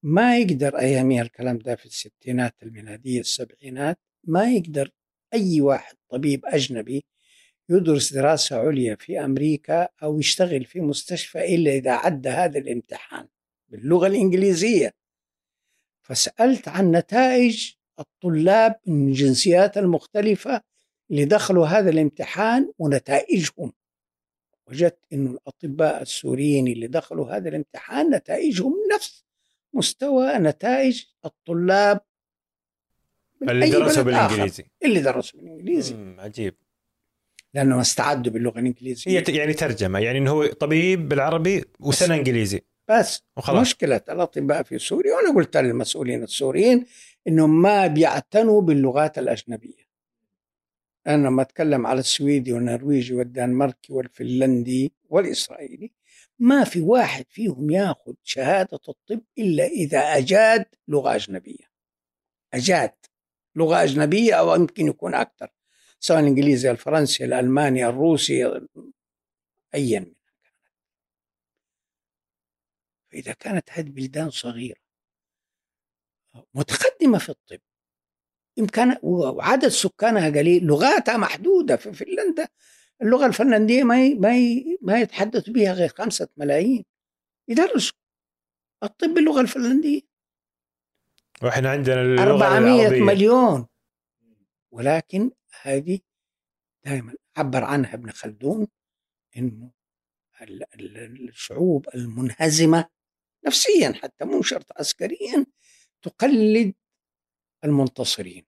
ما 0.03 0.37
يقدر 0.39 0.79
اياميها 0.79 1.21
الكلام 1.21 1.57
ده 1.57 1.75
في 1.75 1.85
الستينات 1.85 2.55
الميلادية 2.63 3.19
السبعينات 3.19 3.99
ما 4.23 4.51
يقدر 4.51 4.91
أي 5.33 5.61
واحد 5.61 5.95
طبيب 6.09 6.45
أجنبي 6.45 7.05
يدرس 7.69 8.13
دراسة 8.13 8.57
عليا 8.57 8.95
في 8.95 9.25
أمريكا 9.25 9.89
أو 10.03 10.19
يشتغل 10.19 10.65
في 10.65 10.81
مستشفى 10.81 11.55
إلا 11.55 11.71
إذا 11.71 11.91
عدى 11.91 12.29
هذا 12.29 12.59
الامتحان 12.59 13.27
باللغة 13.69 14.07
الإنجليزية. 14.07 14.93
فسألت 16.01 16.67
عن 16.67 16.91
نتائج 16.91 17.74
الطلاب 18.00 18.79
من 18.86 19.07
الجنسيات 19.07 19.77
المختلفة 19.77 20.62
اللي 21.12 21.25
دخلوا 21.25 21.67
هذا 21.67 21.89
الامتحان 21.89 22.71
ونتائجهم. 22.79 23.74
وجدت 24.67 25.00
انه 25.13 25.31
الأطباء 25.31 26.01
السوريين 26.01 26.67
اللي 26.67 26.88
دخلوا 26.88 27.31
هذا 27.31 27.50
الامتحان 27.50 28.15
نتائجهم 28.15 28.74
نفس 28.95 29.25
مستوى 29.74 30.33
نتائج 30.33 31.03
الطلاب 31.25 32.00
من 33.41 33.50
اللي 33.50 33.69
درسوا. 33.69 34.03
بالإنجليزي. 34.03 34.65
اللي 34.83 35.00
درسوا 35.01 35.39
بالإنجليزي. 35.39 36.15
عجيب. 36.19 36.55
لانهم 37.57 37.79
استعدوا 37.79 38.33
باللغة 38.33 38.59
الإنجليزية. 38.59 39.19
هي 39.19 39.23
يعني 39.35 39.53
ترجمة 39.53 39.99
يعني 39.99 40.17
إنه 40.17 40.31
هو 40.31 40.45
طبيب 40.45 41.09
بالعربي 41.09 41.65
وسنة 41.79 42.15
إنجليزي. 42.15 42.61
بس 42.89 43.23
وخلاص. 43.37 43.61
مشكلة 43.61 44.01
الأطباء 44.09 44.63
في 44.63 44.79
سوريا 44.79 45.15
وأنا 45.15 45.35
قلت 45.35 45.57
للمسؤولين 45.57 46.23
السوريين 46.23 46.85
إنهم 47.27 47.61
ما 47.61 47.87
بيعتنوا 47.87 48.61
باللغات 48.61 49.17
الأجنبية. 49.17 49.87
أنا 51.07 51.27
لما 51.27 51.41
أتكلم 51.41 51.87
على 51.87 51.99
السويدي 51.99 52.53
والنرويجي 52.53 53.13
والدنماركي 53.13 53.93
والفنلندي 53.93 54.93
والإسرائيلي. 55.09 55.91
ما 56.39 56.63
في 56.63 56.81
واحد 56.81 57.25
فيهم 57.29 57.69
ياخذ 57.69 58.13
شهادة 58.23 58.79
الطب 58.89 59.21
إلا 59.37 59.65
إذا 59.65 59.99
أجاد 59.99 60.65
لغة 60.87 61.15
أجنبية. 61.15 61.65
أجاد 62.53 62.93
لغة 63.55 63.83
أجنبية 63.83 64.33
أو 64.33 64.55
يمكن 64.55 64.87
يكون 64.87 65.15
أكثر. 65.15 65.56
سواء 65.99 66.19
الإنجليزي 66.19 66.71
الفرنسي 66.71 67.25
الألماني 67.25 67.85
الروسي 67.85 68.67
ايا 69.75 69.99
من 69.99 70.13
فإذا 73.11 73.33
كانت 73.33 73.69
هذه 73.71 73.89
بلدان 73.89 74.29
صغيرة 74.29 74.79
متقدمة 76.53 77.17
في 77.17 77.29
الطب 77.29 77.59
إمكان 78.59 78.97
وعدد 79.03 79.67
سكانها 79.67 80.29
قليل 80.29 80.65
لغاتها 80.65 81.17
محدودة 81.17 81.75
في 81.75 81.93
فنلندا 81.93 82.47
اللغة 83.01 83.25
الفنلندية 83.25 83.83
ما 83.83 84.05
ي... 84.05 84.13
ما 84.13 84.37
ي... 84.37 84.77
ما 84.81 85.01
يتحدث 85.01 85.49
بها 85.49 85.73
غير 85.73 85.89
خمسة 85.89 86.27
ملايين. 86.37 86.85
يدرسوا 87.47 87.97
الطب 88.83 89.07
باللغة 89.07 89.41
الفنلندية. 89.41 90.01
وإحنا 91.43 91.69
عندنا 91.69 92.01
اللغة 92.01 92.23
400 92.23 92.87
العربية. 92.87 93.03
مليون. 93.03 93.67
ولكن 94.71 95.31
هذه 95.61 95.99
دائما 96.85 97.15
عبر 97.37 97.63
عنها 97.63 97.93
ابن 97.93 98.11
خلدون 98.11 98.67
إنه 99.37 99.71
ال- 100.41 100.73
ال- 100.75 101.29
الشعوب 101.29 101.89
المنهزمة 101.95 102.89
نفسيا 103.45 103.93
حتى 103.93 104.25
مو 104.25 104.41
شرط 104.41 104.79
عسكريا 104.79 105.45
تقلد 106.01 106.73
المنتصرين. 107.63 108.45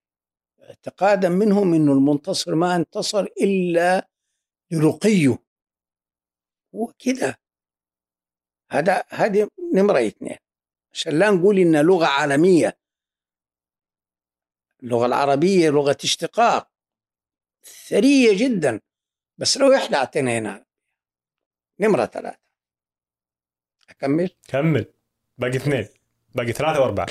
اعتقادا 0.61 1.29
منهم 1.29 1.73
إنه 1.73 1.93
المنتصر 1.93 2.55
ما 2.55 2.75
انتصر 2.75 3.19
إلا 3.19 4.09
لرقيه. 4.71 5.43
هو 6.75 6.93
كده 6.99 7.39
هذا 8.71 9.03
هذه 9.09 9.49
نمرة 9.73 10.07
اثنين. 10.07 10.37
عشان 10.93 11.19
لا 11.19 11.31
نقول 11.31 11.59
إنها 11.59 11.83
لغة 11.83 12.05
عالمية. 12.05 12.79
اللغة 14.83 15.05
العربية 15.05 15.69
لغة 15.69 15.97
اشتقاق. 16.03 16.71
ثرية 17.87 18.37
جدا. 18.37 18.79
بس 19.37 19.57
لو 19.57 19.75
إحنا 19.75 19.97
اعتنينا 19.97 20.65
نمرة 21.79 22.05
ثلاثة. 22.05 22.39
أكمل؟ 23.89 24.29
كمل. 24.47 24.85
باقي 25.37 25.55
اثنين. 25.55 25.87
باقي 26.35 26.51
ثلاثة 26.51 26.81
وأربعة. 26.81 27.07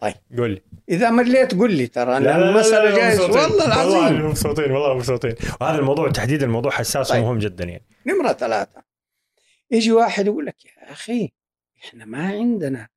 طيب. 0.00 0.14
قول 0.38 0.50
لي. 0.50 0.62
إذا 0.88 1.10
مليت 1.10 1.54
قل 1.54 1.76
لي 1.76 1.86
ترى. 1.86 2.20
لا، 2.20 2.36
المساله 2.36 2.96
جايز. 2.96 3.20
والله 3.20 3.66
العظيم. 3.66 4.26
مبسوطين 4.26 4.70
والله 4.70 4.94
مبسوطين. 4.94 5.34
وهذا 5.60 5.78
الموضوع 5.78 6.10
تحديد 6.10 6.42
الموضوع 6.42 6.70
حساس 6.70 7.08
طيب. 7.08 7.22
ومهم 7.22 7.38
جدا 7.38 7.64
يعني. 7.64 7.86
نمرة 8.06 8.32
ثلاثة. 8.32 8.82
يجي 9.70 9.92
واحد 9.92 10.26
يقول 10.26 10.46
لك 10.46 10.64
يا 10.64 10.92
أخي 10.92 11.30
إحنا 11.84 12.04
ما 12.04 12.28
عندنا 12.28 12.88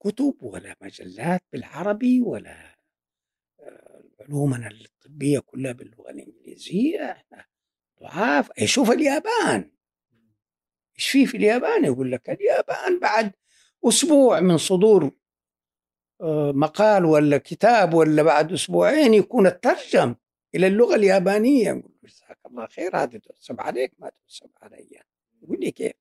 كتب 0.00 0.34
ولا 0.40 0.76
مجلات 0.80 1.42
بالعربي 1.52 2.20
ولا 2.20 2.77
علومنا 4.28 4.68
الطبية 4.68 5.38
كلها 5.38 5.72
باللغة 5.72 6.10
الإنجليزية 6.10 7.12
إحنا 7.12 7.44
ضعاف. 8.02 8.50
أي 8.58 8.66
شوف 8.66 8.90
اليابان. 8.90 9.70
إيش 10.98 11.08
في 11.10 11.26
في 11.26 11.36
اليابان 11.36 11.84
يقول 11.84 12.12
لك 12.12 12.30
اليابان 12.30 13.00
بعد 13.00 13.32
أسبوع 13.84 14.40
من 14.40 14.58
صدور 14.58 15.10
آه، 16.20 16.52
مقال 16.52 17.04
ولا 17.04 17.38
كتاب 17.38 17.94
ولا 17.94 18.22
بعد 18.22 18.52
أسبوعين 18.52 19.14
يكون 19.14 19.46
الترجم 19.46 20.14
إلى 20.54 20.66
اللغة 20.66 20.94
اليابانية. 20.94 21.72
نقول 21.72 21.92
له 22.02 22.08
جزاك 22.08 22.38
الله 22.46 22.66
خير 22.66 22.96
هذا 22.96 23.18
تحسب 23.18 23.60
عليك 23.60 23.92
ما 23.98 24.10
تحسب 24.10 24.50
علي. 24.62 25.02
يقول 25.42 25.60
لي 25.60 25.70
كيف؟ 25.70 25.92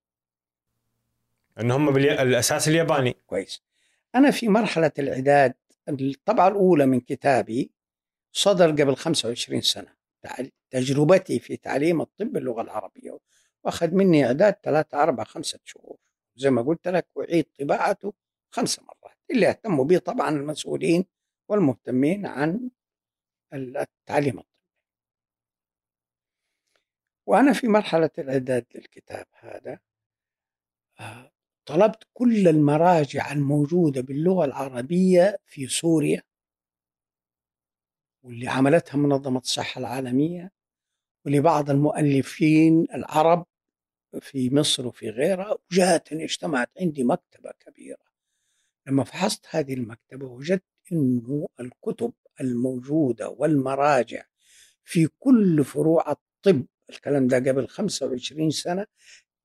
إن 1.60 1.72
هم 1.72 1.92
بالي... 1.92 2.22
الأساس 2.22 2.68
الياباني. 2.68 3.16
كويس. 3.28 3.64
أنا 4.16 4.32
في 4.32 4.48
مرحلة 4.48 4.92
الإعداد 5.00 5.54
الطبعة 5.90 6.48
الأولى 6.48 6.86
من 6.86 7.00
كتابي 7.00 7.77
صدر 8.32 8.72
قبل 8.72 8.96
25 8.96 9.62
سنة. 9.62 9.98
تجربتي 10.70 11.40
في 11.40 11.58
تعليم 11.58 12.02
الطب 12.02 12.26
باللغة 12.34 12.62
العربية. 12.62 13.18
وأخذ 13.64 13.92
مني 13.92 14.26
إعداد 14.26 14.56
ثلاثة 14.64 15.04
أربعة 15.04 15.26
خمسة 15.26 15.60
شهور. 15.64 15.98
زي 16.36 16.50
ما 16.50 16.62
قلت 16.62 16.88
لك 16.88 17.08
أعيد 17.20 17.46
طباعته 17.60 18.14
خمس 18.52 18.80
مرات. 18.80 19.18
اللي 19.32 19.50
اهتموا 19.50 19.86
به 19.86 19.98
طبعا 19.98 20.30
المسؤولين 20.30 21.06
والمهتمين 21.50 22.26
عن 22.26 22.70
التعليم 23.54 24.40
الطبي 24.40 24.58
وأنا 27.28 27.54
في 27.54 27.68
مرحلة 27.68 28.10
الإعداد 28.18 28.66
للكتاب 28.76 29.26
هذا 29.34 29.80
آه، 31.00 31.32
طلبت 31.66 32.04
كل 32.14 32.48
المراجع 32.48 33.32
الموجودة 33.32 34.02
باللغة 34.02 34.46
العربية 34.46 35.40
في 35.46 35.68
سوريا. 35.68 36.22
واللي 38.28 38.48
عملتها 38.48 38.98
منظمة 38.98 39.40
الصحة 39.40 39.80
العالمية 39.80 40.52
ولبعض 41.26 41.70
المؤلفين 41.70 42.88
العرب 42.94 43.46
في 44.22 44.50
مصر 44.56 44.88
وفي 44.88 45.10
غيرها 45.10 45.58
وجاءتني 45.72 46.24
اجتمعت 46.24 46.72
عندي 46.82 47.04
مكتبة 47.04 47.52
كبيرة. 47.60 48.08
لما 48.88 49.04
فحصت 49.04 49.46
هذه 49.50 49.74
المكتبة 49.74 50.26
وجدت 50.26 50.64
أنه 50.92 51.48
الكتب 51.60 52.14
الموجودة 52.42 53.30
والمراجع 53.30 54.24
في 54.84 55.08
كل 55.20 55.64
فروع 55.66 56.12
الطب 56.12 56.66
الكلام 56.90 57.28
ده 57.28 57.38
قبل 57.38 57.68
25 57.68 58.50
سنة 58.50 58.86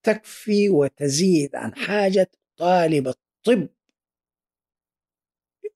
تكفي 0.03 0.69
وتزيد 0.71 1.57
عن 1.57 1.75
حاجة 1.75 2.31
طالب 2.57 3.09
الطب 3.09 3.69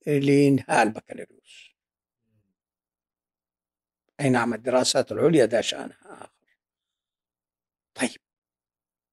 لإنهاء 0.06 0.82
البكالوريوس. 0.82 1.65
أي 4.20 4.30
نعم 4.30 4.54
الدراسات 4.54 5.12
العليا 5.12 5.44
ده 5.44 5.60
شأنها 5.60 5.96
آخر. 6.04 6.30
طيب 7.94 8.20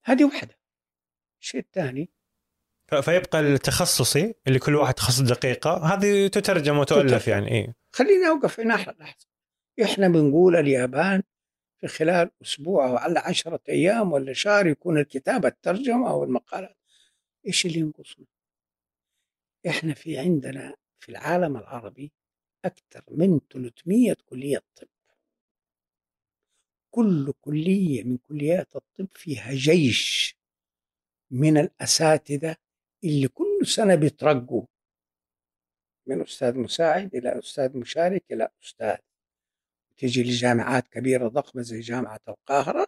هذه 0.06 0.24
واحدة 0.24 0.58
الشيء 1.42 1.62
الثاني. 1.62 2.10
فيبقى 3.02 3.40
التخصصي 3.40 4.36
اللي 4.48 4.60
كل 4.60 4.76
واحد 4.76 4.94
تخصص 4.94 5.22
دقيقة 5.22 5.94
هذه 5.94 6.28
تترجم 6.28 6.78
وتؤلف. 6.78 7.28
يعني 7.28 7.48
إيه. 7.52 7.76
خليني 7.92 8.28
أوقف 8.28 8.60
هنا 8.60 8.74
لحظة. 8.74 9.28
إحنا 9.84 10.08
بنقول 10.08 10.56
اليابان 10.56 11.24
في 11.82 11.88
خلال 11.88 12.32
أسبوع 12.42 12.88
أو 12.88 12.98
على 12.98 13.20
عشرة 13.20 13.60
أيام 13.70 14.12
ولا 14.12 14.34
شهر 14.34 14.68
يكون 14.68 14.98
الكتاب 14.98 15.46
الترجمة 15.46 16.10
أو 16.10 16.24
المقالات. 16.24 16.78
إيش 17.48 17.66
اللي 17.66 17.80
ينقصنا؟ 17.80 18.26
إحنا 19.68 19.94
في 19.94 20.18
عندنا 20.20 20.76
في 21.00 21.10
العالم 21.10 21.58
العربي 21.58 22.12
أكثر 22.66 23.04
من 23.12 23.40
300 23.54 24.16
كلية 24.26 24.64
طب. 24.76 24.88
كل 26.94 27.34
كلية 27.42 28.04
من 28.04 28.18
كليات 28.18 28.76
الطب 28.76 29.08
فيها 29.14 29.54
جيش 29.54 30.38
من 31.32 31.58
الأساتذة 31.58 32.56
اللي 33.04 33.28
كل 33.28 33.68
سنة 33.68 33.96
بيترقوا 33.96 34.66
من 36.08 36.22
أستاذ 36.22 36.58
مساعد 36.60 37.16
إلى 37.16 37.40
أستاذ 37.40 37.78
مشارك 37.78 38.24
إلى 38.32 38.50
أستاذ. 38.64 38.96
تيجي 39.98 40.24
لجامعات 40.24 40.88
كبيرة 40.88 41.28
ضخمة 41.28 41.62
زي 41.62 41.80
جامعة 41.80 42.20
القاهرة 42.28 42.88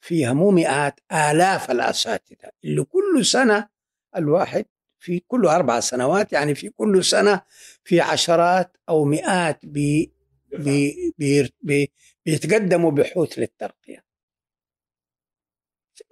فيها 0.00 0.32
مو 0.32 0.50
مئات 0.50 1.00
آلاف 1.12 1.70
الأساتذة 1.70 2.50
اللي 2.64 2.84
كل 2.84 3.26
سنة 3.26 3.68
الواحد 4.16 4.64
في 4.98 5.20
كل 5.20 5.46
أربع 5.46 5.80
سنوات 5.80 6.32
يعني 6.32 6.54
في 6.54 6.68
كل 6.68 7.04
سنة 7.04 7.42
في 7.84 8.00
عشرات 8.00 8.76
أو 8.88 9.04
مئات 9.04 9.66
بي 9.66 10.12
بي 10.58 11.12
بي 11.18 11.52
بي 11.62 11.92
بيتقدموا 12.26 12.90
بحوث 12.90 13.38
للترقية. 13.38 14.04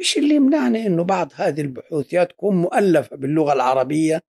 إيش 0.01 0.19
اللي 0.19 0.35
يمنعنا 0.35 0.87
إنه 0.87 1.05
بعض 1.05 1.33
هذه 1.35 1.61
البحوث 1.61 2.13
يا 2.13 2.25
تكون 2.25 2.57
مؤلفة 2.57 3.17
باللغة 3.17 3.53
العربية 3.53 4.23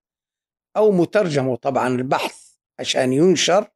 أو 0.77 0.91
مترجمة. 0.91 1.55
طبعا 1.55 1.87
البحث 1.87 2.49
عشان 2.79 3.13
ينشر 3.13 3.67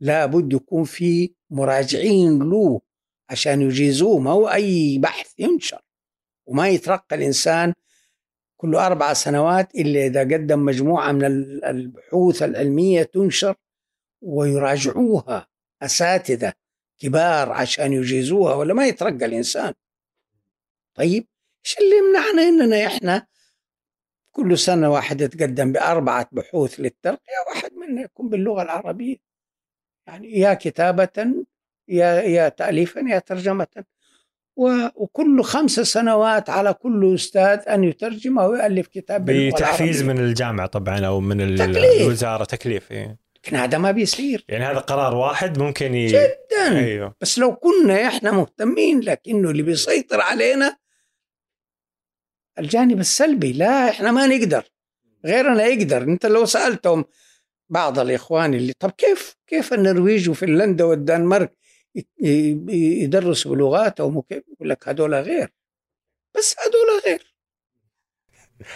لابد 0.00 0.52
يكون 0.52 0.84
في 0.84 1.34
مراجعين 1.50 2.38
له 2.38 2.80
عشان 3.30 3.62
يجيزوه. 3.62 4.18
ما 4.18 4.30
هو 4.30 4.48
أي 4.48 4.98
بحث 4.98 5.40
ينشر 5.40 5.82
وما 6.46 6.68
يترقى 6.68 7.16
الإنسان 7.16 7.72
كل 8.60 8.74
أربع 8.74 9.12
سنوات 9.12 9.74
إلا 9.74 10.06
إذا 10.06 10.20
قدم 10.20 10.64
مجموعة 10.64 11.12
من 11.12 11.24
البحوث 11.64 12.42
العلمية 12.42 13.02
تنشر 13.02 13.54
ويراجعوها 14.22 15.46
أساتذة. 15.82 16.52
كبار 16.98 17.52
عشان 17.52 17.92
يجيزوها 17.92 18.54
ولا 18.54 18.74
ما 18.74 18.86
يترقى 18.86 19.24
الإنسان 19.24 19.72
طيب 20.94 21.26
إيش 21.66 21.76
اللي 21.78 21.96
يمنعنا 21.98 22.42
إننا 22.42 22.86
إحنا 22.86 23.26
كل 24.32 24.58
سنة 24.58 24.90
واحد 24.90 25.20
يتقدم 25.20 25.72
بأربعة 25.72 26.28
بحوث 26.32 26.80
للترقية 26.80 27.38
واحد 27.48 27.72
منها 27.72 28.02
يكون 28.04 28.28
باللغة 28.28 28.62
العربية 28.62 29.16
يعني 30.06 30.38
يا 30.38 30.54
كتابة 30.54 31.34
يا 31.88 32.22
يا 32.22 32.48
تأليفا 32.48 33.00
يا 33.00 33.18
ترجمة 33.18 33.66
وكل 34.56 35.42
خمس 35.42 35.80
سنوات 35.80 36.50
على 36.50 36.74
كل 36.74 37.14
أستاذ 37.14 37.68
أن 37.68 37.84
يترجم 37.84 38.38
أو 38.38 38.54
يؤلف 38.54 38.86
كتاب 38.86 39.24
بتحفيز 39.24 40.02
من 40.02 40.18
الجامعة 40.18 40.66
طبعا 40.66 41.06
أو 41.06 41.20
من 41.20 41.56
تكليف. 41.56 42.02
الوزارة 42.02 42.44
تكليف 42.44 42.92
إيه. 42.92 43.25
لكن 43.46 43.56
هذا 43.56 43.78
ما 43.78 43.90
بيصير. 43.90 44.44
يعني 44.48 44.64
هذا 44.64 44.78
قرار 44.78 45.14
واحد 45.14 45.58
ممكن 45.58 45.94
ي... 45.94 46.06
جدا. 46.06 46.78
أيوه. 46.78 47.14
بس 47.20 47.38
لو 47.38 47.56
كنا 47.56 48.08
إحنا 48.08 48.30
مهتمين 48.30 49.00
لكنه 49.00 49.50
اللي 49.50 49.62
بيسيطر 49.62 50.20
علينا 50.20 50.76
الجانب 52.58 53.00
السلبي 53.00 53.52
لا 53.52 53.90
إحنا 53.90 54.12
ما 54.12 54.26
نقدر. 54.26 54.64
غيرنا 55.24 55.64
يقدر. 55.64 56.02
أنت 56.02 56.26
لو 56.26 56.44
سألتهم 56.44 57.04
بعض 57.68 57.98
الإخوان 57.98 58.54
اللي 58.54 58.72
طب 58.78 58.90
كيف 58.90 59.36
كيف 59.46 59.72
النرويج 59.72 60.28
وفنلندا 60.30 60.84
والدنمارك 60.84 61.56
يدرسوا 62.18 63.54
بلغاتهم 63.54 64.16
وكيف؟ 64.16 64.42
يقول 64.52 64.70
لك 64.70 64.88
هذول 64.88 65.14
غير. 65.14 65.52
بس 66.36 66.56
هذول 66.58 67.02
غير. 67.06 67.36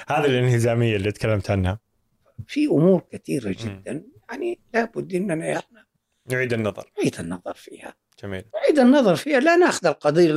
هذه 0.08 0.24
الانهزامية 0.24 0.96
اللي 0.96 1.12
تكلمت 1.12 1.50
عنها. 1.50 1.80
في 2.46 2.66
أمور 2.66 3.02
كثيرة 3.12 3.56
جدا. 3.58 4.04
يعني 4.30 4.60
لابد 4.75 5.14
اننا 5.14 5.58
إحنا 5.58 5.87
نعيد 6.30 6.52
النظر. 6.52 6.92
نعيد 6.99 7.20
النظر 7.20 7.54
فيها. 7.54 7.94
جميل. 8.22 8.44
نعيد 8.54 8.78
النظر 8.78 9.16
فيها. 9.16 9.40
لا 9.40 9.56
نأخذ 9.56 9.87
القضية 9.87 10.30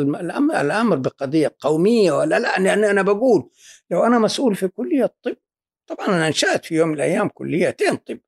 الأمر 0.62 0.95
بقضية 0.95 1.55
قومية 1.59 2.12
ولا 2.12 2.39
لا. 2.39 2.59
لأن 2.59 2.83
أنا 2.83 3.01
بقول 3.01 3.50
لو 3.91 4.03
أنا 4.03 4.19
مسؤول 4.19 4.55
في 4.55 4.67
كلية 4.67 5.13
طب 5.23 5.35
طبعا 5.88 6.07
أنا 6.07 6.27
أنشأت 6.27 6.65
في 6.65 6.75
يوم 6.75 6.88
من 6.88 6.95
الأيام 6.95 7.29
كليتين 7.29 7.95
طب. 7.95 8.19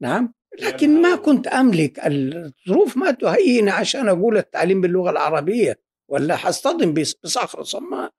نعم؟ 0.00 0.34
لكن 0.60 1.02
ما 1.02 1.16
كنت 1.16 1.46
أملك. 1.46 2.00
الظروف 2.06 2.96
ما 2.96 3.10
تهيئني 3.10 3.70
عشان 3.70 4.08
أقول 4.08 4.36
التعليم 4.36 4.80
باللغة 4.80 5.10
العربية 5.10 5.80
ولا 6.08 6.36
حصطدم 6.36 6.94
بصخره 6.94 7.62
صماء. 7.62 8.12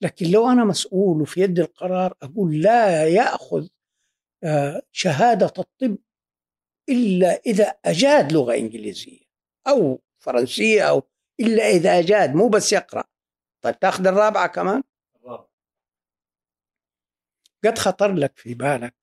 لكن 0.00 0.30
لو 0.30 0.50
أنا 0.50 0.64
مسؤول 0.64 1.22
وفي 1.22 1.40
يد 1.40 1.58
القرار 1.58 2.14
أقول 2.22 2.60
لا 2.60 3.06
يأخذ 3.08 3.66
شهادة 4.92 5.52
الطب 5.58 5.98
إلا 6.88 7.40
إذا 7.46 7.64
أجاد 7.84 8.32
لغة 8.32 8.54
إنجليزية 8.54 9.20
أو 9.68 10.02
فرنسية 10.18 10.82
أو 10.82 11.02
إلا 11.40 11.62
إذا 11.68 11.98
أجاد 11.98 12.34
مو 12.34 12.48
بس 12.48 12.72
يقرأ. 12.72 13.04
طيب 13.64 13.78
تاخذ 13.78 14.06
الرابعة 14.06 14.46
كمان؟ 14.46 14.82
قد 17.64 17.78
خطر 17.78 18.12
لك 18.14 18.36
في 18.36 18.54
بالك 18.54 18.94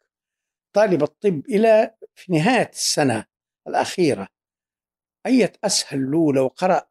طالب 0.73 1.03
الطب 1.03 1.45
إلى 1.49 1.95
في 2.15 2.31
نهاية 2.31 2.69
السنة 2.69 3.25
الأخيرة 3.67 4.27
أية 5.25 5.53
أسهل 5.63 6.11
له 6.11 6.33
لو 6.33 6.47
قرا 6.47 6.89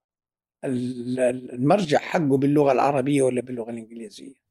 المرجع 0.64 1.98
حقه 1.98 2.36
باللغة 2.38 2.72
العربية 2.72 3.22
ولا 3.22 3.40
باللغة 3.40 3.70
الإنجليزية؟ 3.70 4.47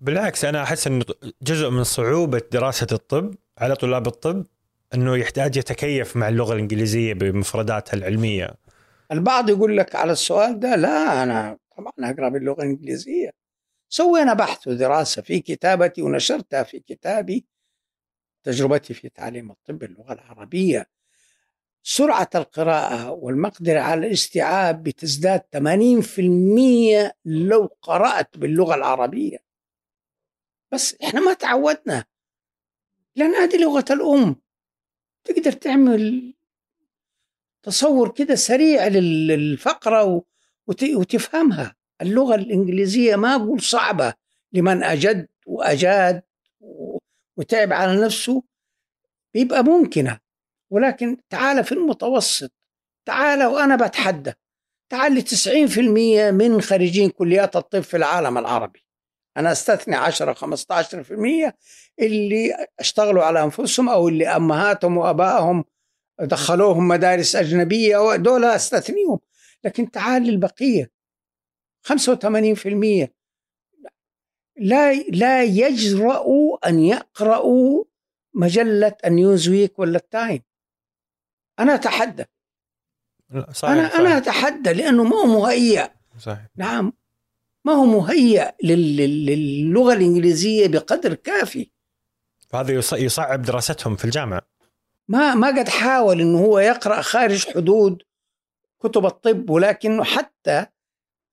بالعكس 0.00 0.44
أنا 0.44 0.62
أحس 0.62 0.86
انه 0.86 1.04
جزء 1.42 1.70
من 1.70 1.84
صعوبة 1.84 2.42
دراسة 2.52 2.86
الطب 2.92 3.34
على 3.58 3.76
طلاب 3.76 4.06
الطب 4.06 4.46
إنه 4.94 5.16
يحتاج 5.16 5.56
يتكيف 5.56 6.16
مع 6.16 6.28
اللغة 6.28 6.54
الإنجليزية 6.54 7.14
بمفرداتها 7.14 7.96
العلمية. 7.96 8.54
البعض 9.12 9.48
يقول 9.50 9.76
لك 9.76 9.94
على 9.94 10.12
السؤال 10.12 10.60
ده 10.60 10.76
لا 10.76 11.22
أنا 11.22 11.58
طبعا 11.76 11.92
أقرأ 12.10 12.28
باللغة 12.28 12.62
الإنجليزية. 12.62 13.30
سوينا 13.88 14.34
بحث 14.34 14.68
ودراسة 14.68 15.22
في 15.22 15.40
كتابتي 15.40 16.02
ونشرتها 16.02 16.62
في 16.62 16.80
كتابي 16.80 17.46
تجربتي 18.44 18.94
في 18.94 19.08
تعليم 19.08 19.50
الطب 19.50 19.78
باللغة 19.78 20.12
العربية. 20.12 20.86
سرعة 21.82 22.30
القراءة 22.34 23.10
والمقدرة 23.10 23.80
على 23.80 24.06
الاستيعاب 24.06 24.82
بتزداد 24.82 25.40
80% 25.40 27.12
لو 27.24 27.68
قرأت 27.82 28.38
باللغة 28.38 28.74
العربية. 28.74 29.45
بس 30.72 30.96
إحنا 31.04 31.20
ما 31.20 31.34
تعودنا. 31.34 32.04
لأن 33.16 33.34
هذه 33.34 33.56
لغة 33.62 33.84
الأم. 33.90 34.36
تقدر 35.24 35.52
تعمل 35.52 36.34
تصور 37.62 38.12
كده 38.12 38.34
سريع 38.34 38.86
للفقرة 38.86 40.22
وتفهمها. 40.66 41.76
اللغة 42.02 42.34
الإنجليزية 42.34 43.16
ما 43.16 43.34
أقول 43.34 43.60
صعبة. 43.60 44.14
لمن 44.52 44.82
أجد 44.84 45.28
وأجاد 45.46 46.22
وتعب 47.36 47.72
على 47.72 48.00
نفسه 48.04 48.42
بيبقى 49.34 49.62
ممكنة. 49.64 50.20
ولكن 50.70 51.16
تعال 51.30 51.64
في 51.64 51.72
المتوسط. 51.72 52.52
تعال 53.04 53.44
وأنا 53.44 53.76
بتحدى. 53.76 54.32
تعال 54.88 55.14
ل 55.14 55.22
90% 55.22 56.30
من 56.30 56.60
خريجين 56.60 57.10
كليات 57.10 57.56
الطب 57.56 57.80
في 57.80 57.96
العالم 57.96 58.38
العربي. 58.38 58.85
أنا 59.36 59.52
أستثني 59.52 59.96
10 59.96 60.34
15% 60.34 61.52
اللي 62.00 62.66
اشتغلوا 62.80 63.24
على 63.24 63.42
أنفسهم 63.42 63.88
أو 63.88 64.08
اللي 64.08 64.28
أمهاتهم 64.28 64.96
وأبائهم 64.96 65.64
دخلوهم 66.20 66.88
مدارس 66.88 67.36
أجنبية 67.36 68.16
دول 68.16 68.44
أستثنيهم. 68.44 69.18
لكن 69.64 69.90
تعال 69.90 70.22
للبقية. 70.22 70.90
85% 71.82 73.08
لا 74.56 74.92
لا 74.92 75.44
يجرؤوا 75.44 76.68
أن 76.68 76.78
يقرأوا 76.78 77.84
مجلة 78.34 78.96
ال 79.04 79.12
Newsweek 79.12 79.78
ولا 79.78 79.96
ال 79.96 80.04
Time. 80.04 80.42
أنا 81.58 81.74
أتحدى. 81.74 82.24
صحيح 83.52 83.70
أنا 83.70 83.88
صحيح. 83.88 84.00
أنا 84.00 84.16
أتحدى 84.16 84.72
لأنه 84.72 85.04
ما 85.04 85.16
هو 85.16 85.26
مهيأ. 85.26 85.94
صحيح. 86.18 86.46
نعم. 86.56 86.92
ما 87.66 87.72
هو 87.72 87.84
مهيأ 87.84 88.52
للغة 88.62 89.92
الإنجليزية 89.92 90.68
بقدر 90.68 91.14
كافي. 91.14 91.70
فهذا 92.48 92.82
يصعب 92.92 93.42
دراستهم 93.42 93.96
في 93.96 94.04
الجامعة. 94.04 94.42
ما 95.08 95.34
ما 95.34 95.48
قد 95.48 95.68
حاول 95.68 96.20
إنه 96.20 96.38
هو 96.38 96.58
يقرأ 96.58 97.00
خارج 97.00 97.46
حدود 97.46 98.02
كتب 98.80 99.06
الطب 99.06 99.50
ولكنه 99.50 100.04
حتى 100.04 100.66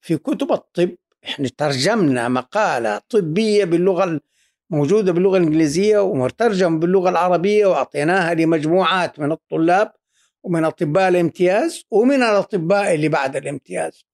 في 0.02 0.17
كتب 0.17 0.52
الطب 0.52 0.96
إحنا 1.26 1.50
ترجمنا 1.58 2.30
مقالة 2.30 3.02
طبية 3.10 3.65
باللغة 3.65 4.22
موجودة 4.69 5.12
باللغة 5.12 5.38
الإنجليزية 5.38 6.00
ومترجم 6.00 6.80
باللغة 6.80 7.10
العربية 7.10 7.65
وأعطيناها 7.65 8.34
لمجموعات 8.34 9.19
من 9.19 9.32
الطلاب 9.32 9.91
ومن 10.43 10.65
أطباء 10.65 11.10
الامتياز 11.10 11.84
ومن 11.91 12.24
الأطباء 12.24 12.96
اللي 12.96 13.10
بعد 13.10 13.36
الامتياز. 13.36 14.06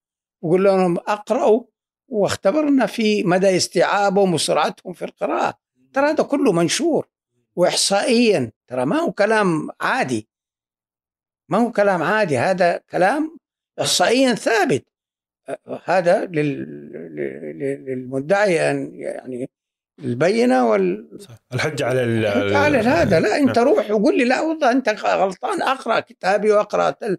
وقلنا 0.41 0.69
لهم 0.69 0.97
اقرأوا 0.97 1.63
واختبرنا 2.09 2.85
في 2.85 3.23
مدى 3.23 3.57
استيعابهم 3.57 4.33
وسرعتهم 4.33 4.93
في 4.93 5.05
القراءة. 5.05 5.59
ترى 5.93 6.09
هذا 6.09 6.23
كله 6.23 6.51
منشور. 6.51 7.07
وإحصائيا 7.55 8.51
ترى 8.67 8.85
ما 8.85 8.95
هو 8.95 9.11
كلام 9.11 9.69
عادي. 9.81 10.27
ما 11.49 11.57
هو 11.57 11.71
كلام 11.71 12.03
عادي 12.03 12.37
هذا 12.37 12.77
كلام 12.77 13.37
إحصائيا 13.81 14.33
ثابت. 14.33 14.85
هذا 15.85 16.25
للمدعي 17.85 18.71
أن 18.71 18.91
يعني 18.93 19.49
البينة 19.99 20.69
وال 20.69 21.19
الحجة 21.53 21.85
على 21.85 22.03
الحجة 22.03 22.57
على 22.57 22.77
هذا. 22.77 23.19
لا 23.19 23.37
أنت 23.37 23.59
نعم. 23.59 23.67
روح 23.67 23.91
وقول 23.91 24.17
لي 24.17 24.23
لا 24.23 24.41
والله 24.41 24.71
أنت 24.71 24.89
غلطان 24.89 25.61
أقرأ 25.61 25.99
كتابي 25.99 26.51
وأقرأ 26.51 26.89
تل... 26.91 27.17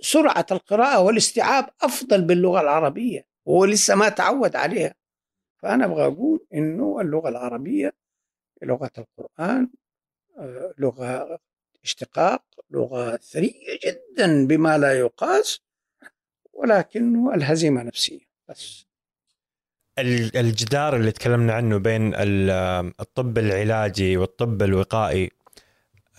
سرعة 0.00 0.46
القراءة 0.50 1.00
والاستيعاب 1.00 1.70
أفضل 1.82 2.22
باللغة 2.22 2.60
العربية 2.60 3.26
وهو 3.44 3.64
لسه 3.64 3.94
ما 3.94 4.08
تعود 4.08 4.56
عليها. 4.56 4.94
فأنا 5.58 5.84
أبغى 5.84 6.06
أقول 6.06 6.46
إنه 6.54 7.00
اللغة 7.00 7.28
العربية 7.28 7.92
لغة 8.62 8.90
القرآن 8.98 9.70
آه، 10.38 10.74
لغة 10.78 11.38
اشتقاق 11.84 12.44
لغة 12.70 13.16
ثرية 13.16 13.78
جدا 13.86 14.46
بما 14.46 14.78
لا 14.78 14.98
يقاس 14.98 15.60
ولكنه 16.52 17.34
الهزيمة 17.34 17.82
نفسية 17.82 18.20
بس. 18.48 18.86
الجدار 19.98 20.96
اللي 20.96 21.12
تكلمنا 21.12 21.52
عنه 21.52 21.76
بين 21.78 22.12
الطب 23.00 23.38
العلاجي 23.38 24.16
والطب 24.16 24.62
الوقائي 24.62 25.30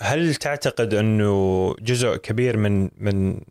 هل 0.01 0.35
تعتقد 0.35 0.93
أنه 0.93 1.75
جزء 1.79 2.15
كبير 2.15 2.57
من 2.57 2.89
من 2.97 3.41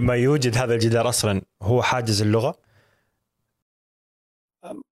ما 0.00 0.16
يوجد 0.16 0.56
هذا 0.56 0.74
الجدار 0.74 1.08
أصلا 1.08 1.42
هو 1.62 1.82
حاجز 1.82 2.22
اللغة؟ 2.22 2.58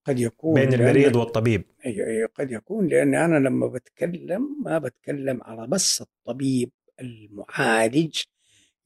قد 0.05 0.19
يكون 0.19 0.55
بين 0.55 0.73
المريض 0.73 1.17
والطبيب. 1.17 1.65
أي 1.87 2.25
قد 2.25 2.53
يكون 2.53 2.89
لأن 2.89 3.15
أنا 3.15 3.49
لما 3.49 3.67
بتكلم 3.67 4.63
ما 4.65 4.79
بتكلم 4.79 5.43
على 5.43 5.67
بس 5.67 6.01
الطبيب 6.01 6.71
المعالج 7.01 8.23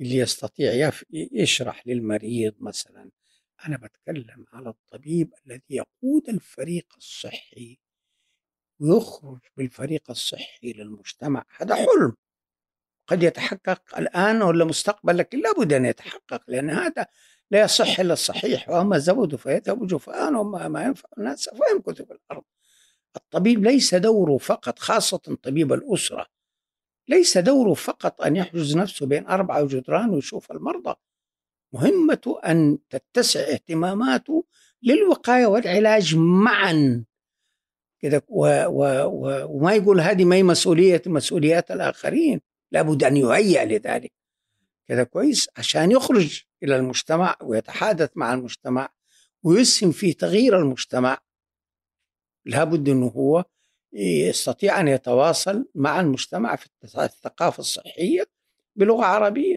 اللي 0.01 0.16
يستطيع 0.16 0.90
يشرح 1.11 1.87
للمريض 1.87 2.55
مثلا. 2.61 3.11
أنا 3.66 3.77
بتكلم 3.77 4.46
على 4.53 4.68
الطبيب 4.68 5.35
الذي 5.46 5.62
يقود 5.70 6.29
الفريق 6.29 6.87
الصحي. 6.96 7.79
ويخرج 8.82 9.38
بالفريق 9.56 10.10
الصحي 10.10 10.72
للمجتمع. 10.72 11.44
هذا 11.60 11.74
حلم. 11.74 12.16
قد 13.06 13.22
يتحقق 13.22 13.98
الآن 13.98 14.42
ولا 14.42 14.64
مستقبل 14.64 15.18
لكن 15.18 15.40
لابد 15.40 15.72
أن 15.72 15.84
يتحقق 15.84 16.42
لأن 16.48 16.70
هذا 16.70 17.06
لا 17.50 17.60
يصح 17.60 18.00
إلا 18.00 18.12
الصحيح. 18.12 18.68
وأما 18.68 18.96
الزبد 18.96 19.36
فيذهب 19.36 19.86
جفاء 19.86 20.34
وما 20.34 20.68
ما 20.68 20.84
ينفع 20.84 21.08
الناس 21.18 21.48
فيمكث 21.48 22.02
في 22.02 22.12
الأرض. 22.12 22.44
الطبيب 23.16 23.64
ليس 23.64 23.94
دوره 23.94 24.38
فقط 24.38 24.78
خاصة 24.78 25.38
طبيب 25.42 25.72
الأسرة 25.72 26.26
ليس 27.08 27.38
دوره 27.38 27.74
فقط 27.74 28.22
أن 28.22 28.36
يحجز 28.36 28.76
نفسه 28.76 29.06
بين 29.06 29.26
أربعة 29.26 29.66
جدران 29.66 30.10
ويشوف 30.10 30.52
المرضى. 30.52 30.94
مهمته 31.72 32.40
أن 32.40 32.78
تتسع 32.90 33.40
اهتماماته 33.40 34.44
للوقاية 34.82 35.46
والعلاج 35.46 36.16
معا. 36.16 37.04
كده 38.02 38.22
و 38.28 38.64
و 38.66 38.84
و 39.06 39.46
وما 39.48 39.74
يقول 39.74 40.00
هذه 40.00 40.24
ما 40.24 40.36
هي 40.36 40.42
مسؤولية 40.42 41.02
مسؤوليات 41.06 41.70
الآخرين 41.70 42.40
لابد 42.72 43.04
أن 43.04 43.16
يهيأ 43.16 43.64
لذلك. 43.64 44.12
كده 44.88 45.04
كويس؟ 45.04 45.48
عشان 45.56 45.90
يخرج 45.90 46.42
إلى 46.62 46.76
المجتمع 46.76 47.36
ويتحادث 47.42 48.10
مع 48.14 48.34
المجتمع 48.34 48.88
ويسهم 49.42 49.92
في 49.92 50.12
تغيير 50.12 50.58
المجتمع 50.58 51.18
لابد 52.44 52.88
أنه 52.88 53.06
هو 53.06 53.44
يستطيع 53.92 54.80
أن 54.80 54.88
يتواصل 54.88 55.68
مع 55.74 56.00
المجتمع 56.00 56.56
في 56.56 56.68
الثقافة 56.84 57.60
الصحية 57.60 58.26
بلغة 58.76 59.04
عربية. 59.04 59.56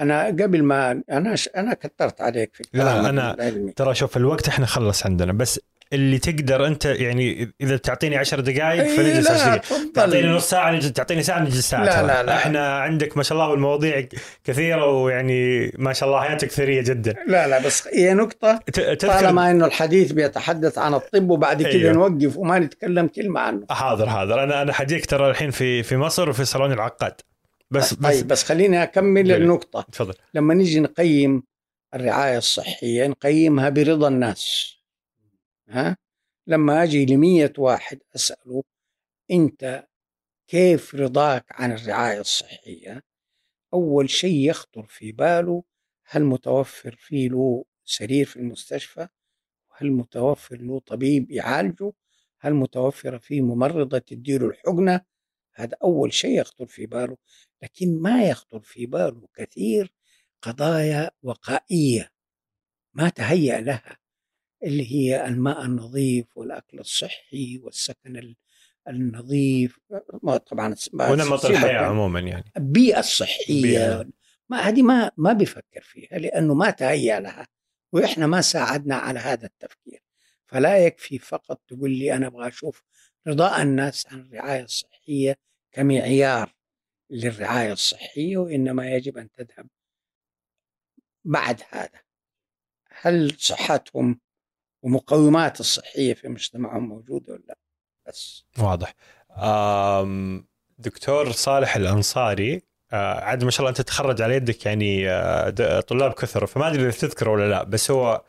أنا 0.00 0.26
قبل 0.26 0.62
ما 0.62 1.02
أنا 1.10 1.34
أنا 1.56 1.74
كثرت 1.74 2.20
عليك 2.20 2.54
في 2.54 2.64
لا 2.72 3.08
أنا 3.08 3.36
ترى 3.76 3.94
شوف 3.94 4.16
الوقت 4.16 4.48
إحنا 4.48 4.66
خلص 4.66 5.06
عندنا 5.06 5.32
بس 5.32 5.60
اللي 5.94 6.18
تقدر 6.18 6.66
أنت 6.66 6.84
يعني 6.84 7.54
إذا 7.60 7.76
تعطيني 7.76 8.16
10 8.16 8.40
دقائق 8.40 8.82
أي 8.82 8.96
فنجلس 8.96 9.30
لا، 9.30 9.34
10 9.34 9.56
دقائق. 9.56 9.92
تعطيني 9.94 10.28
نص 10.28 10.50
ساعة 10.50 10.72
نجلس 10.72 10.92
تعطيني 10.92 11.22
ساعة 11.22 11.40
نجلس 11.40 11.70
ساعة 11.70 11.84
لا،. 11.84 12.06
لا، 12.06 12.22
لا. 12.22 12.36
إحنا 12.36 12.78
عندك 12.78 13.16
ما 13.16 13.22
شاء 13.22 13.38
الله 13.38 13.50
والمواضيع 13.50 14.08
كثيرة 14.44 14.86
ويعني 14.86 15.72
ما 15.78 15.92
شاء 15.92 16.08
الله 16.08 16.20
حياتك 16.20 16.50
ثرية 16.50 16.82
جدا 16.82 17.14
لا 17.26 17.48
لا 17.48 17.58
بس 17.66 17.88
هي 17.88 18.28
تذكر 18.72 18.94
طالما 19.08 19.50
إنه 19.50 19.66
الحديث 19.66 20.12
بيتحدث 20.12 20.78
عن 20.78 20.94
الطب 20.94 21.30
وبعد 21.30 21.62
كده 21.62 21.70
أيوه. 21.70 21.92
نوقف 21.92 22.36
وما 22.36 22.58
نتكلم 22.58 23.06
كلمة 23.06 23.40
عنه 23.40 23.66
حاضر 23.70 24.08
حاضر 24.08 24.42
أنا 24.42 24.62
أنا 24.62 24.72
حجيك 24.72 25.06
ترى 25.06 25.30
الحين 25.30 25.50
في 25.50 25.82
في 25.82 25.96
مصر 25.96 26.30
وفي 26.30 26.44
صالون 26.44 26.72
العقاد 26.72 27.14
بس 27.70 27.94
بس 27.94 28.16
طيب 28.16 28.28
بس 28.28 28.44
خليني 28.44 28.82
أكمل 28.82 29.22
قولي. 29.32 29.36
النقطة 29.36 29.86
تفضل 29.92 30.14
لما 30.34 30.54
نيجي 30.54 30.80
نقيم 30.80 31.42
الرعاية 31.94 32.38
الصحية 32.38 33.06
نقيمها 33.06 33.68
برضا 33.68 34.08
الناس 34.08 34.73
ها؟ 35.68 35.96
لما 36.46 36.82
أجي 36.82 37.06
لمية 37.06 37.52
واحد 37.58 38.00
أسأله 38.14 38.62
أنت 39.30 39.86
كيف 40.48 40.94
رضاك 40.94 41.44
عن 41.50 41.72
الرعاية 41.72 42.20
الصحية؟ 42.20 43.02
أول 43.74 44.10
شيء 44.10 44.50
يخطر 44.50 44.86
في 44.86 45.12
باله 45.12 45.64
هل 46.06 46.24
متوفر 46.24 46.96
فيه 46.96 47.28
له 47.28 47.64
سرير 47.84 48.26
في 48.26 48.36
المستشفى؟ 48.36 49.08
هل 49.76 49.92
متوفر 49.92 50.56
له 50.56 50.80
طبيب 50.80 51.30
يعالجه؟ 51.30 51.92
هل 52.40 52.54
متوفرة 52.54 53.18
فيه 53.18 53.40
ممرضة 53.40 53.98
تديله 53.98 54.46
الحقنة؟ 54.46 55.00
هذا 55.54 55.76
أول 55.82 56.12
شيء 56.12 56.40
يخطر 56.40 56.66
في 56.66 56.86
باله. 56.86 57.16
لكن 57.62 58.02
ما 58.02 58.28
يخطر 58.28 58.60
في 58.60 58.86
باله 58.86 59.28
كثير 59.34 59.94
قضايا 60.42 61.10
وقائية 61.22 62.10
ما 62.94 63.08
تهيأ 63.08 63.60
لها. 63.60 64.03
اللي 64.64 64.92
هي 64.92 65.26
الماء 65.26 65.64
النظيف 65.64 66.26
والأكل 66.36 66.78
الصحي 66.78 67.60
والسكن 67.62 68.16
ال- 68.16 68.36
النظيف 68.88 69.78
طبعا 70.46 70.74
ونمط 70.94 71.44
الحياة 71.44 71.80
من 71.80 71.86
عموما 71.88 72.20
يعني. 72.20 72.52
البيئة 72.56 72.98
الصحية 72.98 73.62
بيئة. 73.62 74.06
ما 74.48 74.60
هذه 74.60 74.82
ما 74.82 75.10
ما 75.16 75.32
بيفكر 75.32 75.80
فيها 75.80 76.18
لأنه 76.18 76.54
ما 76.54 76.70
تهيأ 76.70 77.20
لها 77.20 77.46
وإحنا 77.92 78.26
ما 78.26 78.40
ساعدنا 78.40 78.94
على 78.96 79.18
هذا 79.20 79.46
التفكير. 79.46 80.02
فلا 80.46 80.78
يكفي 80.86 81.18
فقط 81.18 81.60
تقول 81.68 81.90
لي 81.90 82.16
أنا 82.16 82.26
أبغى 82.26 82.48
أشوف 82.48 82.82
رضاء 83.26 83.62
الناس 83.62 84.06
عن 84.12 84.20
الرعاية 84.20 84.62
الصحية 84.62 85.36
كمعيار 85.72 86.54
للرعاية 87.10 87.72
الصحية 87.72 88.36
وإنما 88.36 88.90
يجب 88.90 89.18
أن 89.18 89.30
تذهب 89.30 89.66
بعد 91.24 91.62
هذا. 91.70 92.00
هل 92.90 93.36
صحتهم 93.38 94.20
ومقومات 94.84 95.60
الصحية 95.60 96.14
في 96.14 96.28
مجتمعهم 96.28 96.88
موجودة 96.88 97.32
ولا 97.32 97.42
لا؟ 97.48 97.56
بس. 98.08 98.44
واضح. 98.58 98.94
دكتور 100.78 101.30
صالح 101.30 101.76
الأنصاري 101.76 102.62
آه، 102.92 103.20
عاد 103.20 103.44
ما 103.44 103.50
شاء 103.50 103.60
الله 103.60 103.70
أنت 103.70 103.80
تخرج 103.80 104.22
على 104.22 104.34
يدك 104.34 104.66
يعني 104.66 105.10
آه، 105.10 105.80
طلاب 105.80 106.12
كثر 106.12 106.46
فما 106.46 106.68
أدري 106.68 106.82
إذا 106.82 106.90
تذكره 106.90 107.30
ولا 107.30 107.48
لا 107.48 107.62
بس 107.62 107.90
هو 107.90 108.22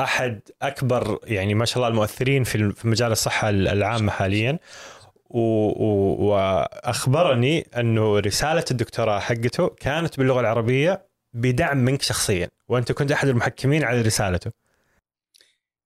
أحد 0.00 0.40
أكبر 0.62 1.18
يعني 1.24 1.54
ما 1.54 1.64
شاء 1.64 1.76
الله 1.76 1.88
المؤثرين 1.88 2.44
في 2.44 2.72
مجال 2.84 3.12
الصحة 3.12 3.50
العامة 3.50 4.12
حاليا. 4.12 4.58
وأخبرني 6.20 7.66
أنه 7.76 8.18
رسالة 8.18 8.64
الدكتوراه 8.70 9.18
حقته 9.18 9.68
كانت 9.68 10.18
باللغة 10.18 10.40
العربية 10.40 11.06
بدعم 11.32 11.78
منك 11.78 12.02
شخصيا 12.02 12.48
وأنت 12.68 12.92
كنت 12.92 13.12
أحد 13.12 13.28
المحكمين 13.28 13.84
على 13.84 14.00
رسالته. 14.00 14.61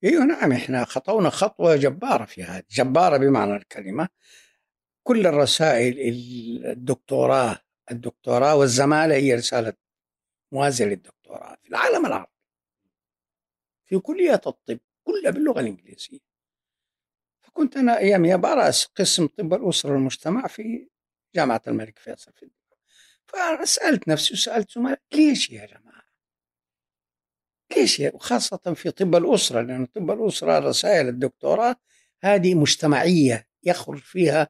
أيوه 0.05 0.25
نعم 0.25 0.53
إحنا 0.53 0.85
خطونا 0.85 1.31
خطوة 1.31 1.77
جبارة 1.77 2.25
في 2.25 2.43
هذا 2.43 2.63
جبارة 2.71 3.17
بمعنى 3.17 3.57
الكلمة. 3.57 4.09
كل 5.03 5.27
الرسائل 5.27 5.95
الدكتوراه 6.67 7.59
الدكتوراه 7.91 8.57
والزمالة 8.57 9.15
هي 9.15 9.35
رسالة 9.35 9.73
موازية 10.53 10.85
للدكتوراه 10.85 11.57
في 11.63 11.69
العالم 11.69 12.07
العربي. 12.07 12.33
في 13.87 13.99
كلية 13.99 14.35
الطب 14.47 14.79
كلها 15.05 15.31
باللغة 15.31 15.61
الإنجليزية. 15.61 16.19
فكنت 17.43 17.77
أنا 17.77 17.99
ايامها 17.99 18.37
براس 18.37 18.85
قسم 18.85 19.27
طب 19.27 19.55
الأسرة 19.55 19.93
والمجتمع 19.93 20.47
في 20.47 20.89
جامعة 21.35 21.63
الملك 21.67 21.99
فيصل 21.99 22.33
في 22.33 22.43
الدماغ 22.43 22.79
فانا 23.27 23.65
سالت 23.65 24.09
نفسي 24.09 24.35
وسألت 24.35 24.71
زملائي 24.71 24.99
ليش 25.15 25.51
يا 25.51 25.67
جماعة؟ 25.67 25.86
ليش 27.76 28.00
يا 28.00 28.11
وخاصة 28.14 28.74
في 28.74 28.90
طب 28.90 29.16
الأسرة 29.16 29.61
لأن 29.61 29.87
طب 29.87 30.11
الأسرة 30.11 30.59
رسائل 30.59 31.09
الدكتوراه 31.09 31.76
هذه 32.22 32.55
مجتمعية 32.55 33.48
يخرج 33.62 33.98
فيها 33.98 34.48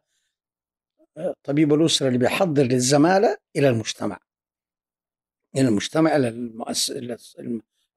طبيب 1.42 1.74
الأسرة 1.74 2.08
اللي 2.08 2.18
بيحضر 2.18 2.62
للزمالة 2.62 3.36
إلى 3.56 3.68
المجتمع. 3.68 4.18
إلى 5.56 5.68
المجتمع 5.68 6.16
إلى 6.16 6.28
المؤس... 6.28 6.92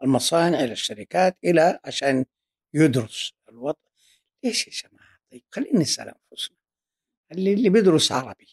المصانع 0.04 0.60
إلى 0.60 0.72
الشركات 0.72 1.38
إلى 1.44 1.80
عشان 1.86 2.26
يدرس 2.74 3.34
الوضع 3.50 3.80
ليش 4.44 4.68
يا 4.68 4.90
جماعة؟ 4.90 5.20
طيب 5.32 5.44
خلينا 5.52 5.80
نسأل 5.80 6.08
أنفسنا. 6.32 6.58
اللي, 7.32 7.54
اللي 7.54 7.70
بيدرس 7.70 8.12
عربي 8.12 8.48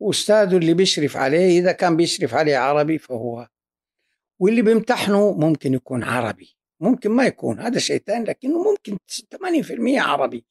وأستاذه 0.00 0.56
اللي 0.56 0.74
بيشرف 0.74 1.16
عليه 1.16 1.60
إذا 1.60 1.72
كان 1.72 1.96
بيشرف 1.96 2.34
عليه 2.34 2.56
عربي 2.56 2.98
فهو 2.98 3.48
واللي 4.42 4.62
بيمتحنه 4.62 5.32
ممكن 5.32 5.74
يكون 5.74 6.02
عربي 6.02 6.56
ممكن 6.80 7.10
ما 7.10 7.26
يكون 7.26 7.60
هذا 7.60 7.78
شيطان 7.78 8.24
لكنه 8.24 8.62
ممكن 8.62 8.98
80% 9.34 9.98
عربي. 9.98 10.44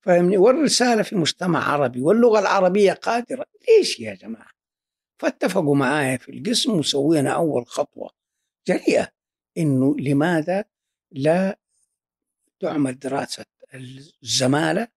فاهمني؟ 0.00 0.36
والرسالة 0.36 1.02
في 1.02 1.16
مجتمع 1.16 1.72
عربي 1.72 2.00
واللغة 2.00 2.38
العربية 2.38 2.92
قادرة. 2.92 3.46
ليش 3.68 4.00
يا 4.00 4.14
جماعة؟ 4.14 4.50
فاتفقوا 5.20 5.76
معايا 5.76 6.16
في 6.16 6.28
القسم 6.32 6.72
وسوينا 6.72 7.30
أول 7.30 7.66
خطوة 7.66 8.10
جريئة. 8.68 9.08
إنه 9.58 9.96
لماذا 9.98 10.64
لا 11.10 11.58
تعمل 12.60 12.98
دراسة 12.98 13.44
الزمالة 13.74 14.88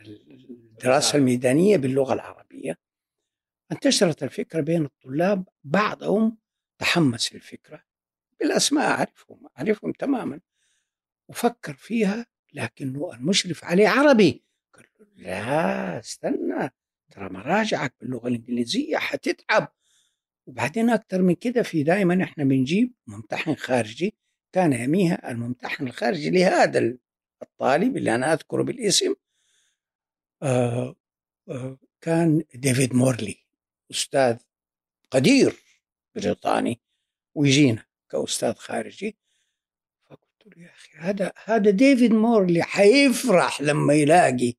الدراسة 0.00 1.18
الميدانية 1.18 1.76
باللغة 1.76 2.12
العربية؟ 2.12 2.78
انتشرت 3.72 4.22
الفكرة 4.22 4.60
بين 4.60 4.84
الطلاب 4.84 5.44
بعضهم 5.64 6.38
تحمس 6.78 7.34
للفكرة 7.34 7.82
بالأسماء 8.40 8.90
أعرفهم 8.90 9.48
أعرفهم 9.58 9.92
تماما. 9.92 10.40
وفكر 11.28 11.74
فيها 11.74 12.26
لكنه 12.52 13.12
المشرف 13.12 13.64
عليه 13.64 13.88
عربي. 13.88 14.44
قال 14.74 14.84
له 15.00 15.06
لا 15.16 15.98
استنى 15.98 16.70
ترى 17.10 17.28
مراجعك 17.28 17.94
باللغة 18.00 18.28
الإنجليزية 18.28 18.96
حتتعب. 18.96 19.72
وبعدين 20.46 20.90
أكثر 20.90 21.22
من 21.22 21.34
كده 21.34 21.62
في 21.62 21.82
دائما 21.82 22.24
إحنا 22.24 22.44
بنجيب 22.44 22.92
ممتحن 23.06 23.54
خارجي 23.54 24.16
كان 24.52 24.72
يميها 24.72 25.30
الممتحن 25.30 25.86
الخارجي 25.86 26.30
لهذا 26.30 26.96
الطالب 27.42 27.96
اللي 27.96 28.14
أنا 28.14 28.32
أذكره 28.32 28.62
بالاسم. 28.62 29.14
آه 30.42 30.96
آه 31.48 31.78
كان 32.00 32.44
ديفيد 32.54 32.94
مورلي 32.94 33.36
أستاذ 33.90 34.36
قدير. 35.10 35.65
بريطاني 36.16 36.80
ويجينا 37.34 37.84
كأستاذ 38.10 38.54
خارجي. 38.54 39.16
فقلت 40.10 40.56
له 40.56 40.62
يا 40.62 40.70
أخي 40.70 40.98
هذا 40.98 41.32
هذا 41.44 41.70
ديفيد 41.70 42.12
مورلي 42.12 42.62
حيفرح 42.62 43.60
لما 43.60 43.94
يلاقي 43.94 44.54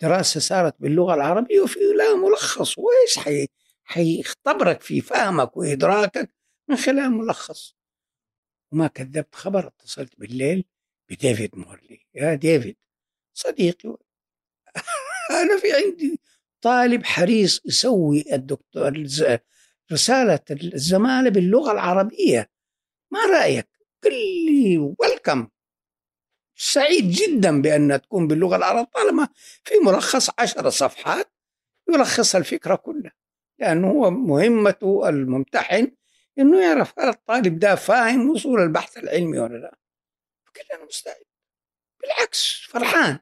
دراسة 0.00 0.40
صارت 0.40 0.74
باللغة 0.80 1.14
العربية 1.14 1.60
وفي 1.60 1.78
لها 1.98 2.16
ملخص. 2.16 2.78
وإيش 2.78 3.18
حي 3.18 3.46
حيختبرك 3.84 4.80
في 4.80 5.00
فهمك 5.00 5.56
وإدراكك 5.56 6.30
من 6.68 6.76
خلال 6.76 7.10
ملخص. 7.10 7.76
وما 8.72 8.86
كذبت 8.86 9.34
خبر 9.34 9.66
اتصلت 9.66 10.18
بالليل 10.18 10.64
بديفيد 11.10 11.56
مورلي 11.56 12.06
يا 12.14 12.34
ديفيد 12.34 12.76
صديقي 13.34 13.88
أنا 15.42 15.60
في 15.60 15.72
عندي 15.72 16.20
طالب 16.60 17.04
حريص 17.04 17.60
يسوي 17.64 18.24
الدكتور 18.32 18.88
رسالة 19.92 20.40
الزمالة 20.50 21.30
باللغة 21.30 21.72
العربية. 21.72 22.50
ما 23.10 23.26
رأيك؟ 23.26 23.68
قال 24.04 24.12
لي 24.46 24.78
ويلكم 24.78 25.48
سعيد 26.56 27.10
جدا 27.10 27.62
بأن 27.62 28.00
تكون 28.02 28.26
باللغة 28.28 28.56
العربية 28.56 28.90
طالما 28.94 29.28
في 29.64 29.74
ملخص 29.84 30.30
عشر 30.38 30.70
صفحات 30.70 31.32
يلخص 31.88 32.34
الفكرة 32.36 32.74
كلها 32.74 33.12
لأنه 33.58 33.90
هو 33.90 34.10
مهمته 34.10 35.08
الممتحن 35.08 35.90
إنه 36.38 36.62
يعرف 36.62 36.98
هل 36.98 37.08
الطالب 37.08 37.58
ده 37.58 37.74
فاهم 37.74 38.30
وصول 38.30 38.60
البحث 38.62 38.98
العلمي 38.98 39.38
ولا 39.38 39.56
لا. 39.58 39.78
فقال 40.46 40.72
أنا 40.72 40.84
مستعد. 40.84 41.24
بالعكس 42.00 42.66
فرحان. 42.68 43.18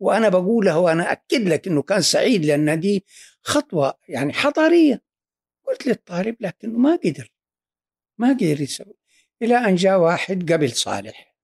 وأنا 0.00 0.28
بقولها 0.28 0.76
وأنا 0.76 1.12
أكد 1.12 1.48
لك 1.48 1.66
إنه 1.66 1.82
كان 1.82 2.02
سعيد 2.02 2.44
لأن 2.44 2.80
دي 2.80 3.04
خطوة 3.42 3.94
يعني 4.08 4.32
حضارية. 4.32 5.02
قلت 5.70 5.86
للطالب 5.86 6.36
لكنه 6.40 6.78
ما 6.78 6.96
قدر 6.96 7.32
ما 8.18 8.32
قدر 8.32 8.60
يسوي 8.60 8.94
إلى 9.42 9.54
أن 9.56 9.74
جاء 9.74 9.98
واحد 9.98 10.52
قبل 10.52 10.70
صالح. 10.70 11.36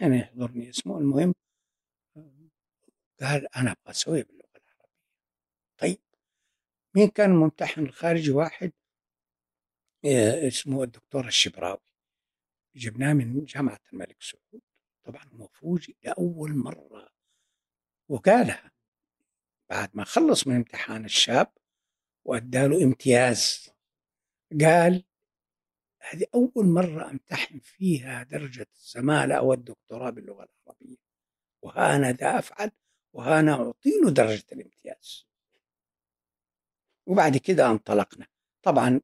هنا 0.00 0.16
يحضرني 0.16 0.70
اسمه 0.70 0.98
المهم 0.98 1.34
قال 3.20 3.56
أنا 3.56 3.70
أبغى 3.70 3.90
أسوي 3.90 4.22
باللغة 4.22 4.48
العربية. 4.56 4.94
طيب 5.78 5.98
مين 6.94 7.08
كان 7.08 7.30
الممتحن 7.30 7.80
الخارجي 7.80 8.30
واحد 8.30 8.72
اسمه 10.48 10.82
الدكتور 10.82 11.26
الشبراوي. 11.26 11.80
جبناه 12.76 13.12
من 13.12 13.44
جامعة 13.44 13.80
الملك 13.92 14.22
سعود. 14.22 14.62
طبعا 15.04 15.24
هو 15.32 15.48
فوجئ 15.48 15.96
لأول 16.02 16.56
مرة. 16.56 17.08
وقالها 18.08 18.72
بعد 19.70 19.90
ما 19.94 20.04
خلص 20.04 20.46
من 20.46 20.56
امتحان 20.56 21.04
الشاب 21.04 21.52
وأداله 22.24 22.84
امتياز. 22.84 23.70
قال 24.60 25.04
هذه 26.00 26.26
أول 26.34 26.66
مرة 26.66 27.10
أمتحن 27.10 27.58
فيها 27.58 28.22
درجة 28.22 28.66
الزمالة 28.76 29.34
أو 29.34 29.52
الدكتوراه 29.52 30.10
باللغة 30.10 30.48
العربية 30.66 30.96
وها 31.62 32.12
ذا 32.12 32.38
أفعل 32.38 32.70
وها 33.12 33.50
أعطي 33.50 33.90
له 34.04 34.10
درجة 34.10 34.44
الامتياز. 34.52 35.26
وبعد 37.06 37.36
كده 37.36 37.70
انطلقنا. 37.70 38.26
طبعا 38.62 39.00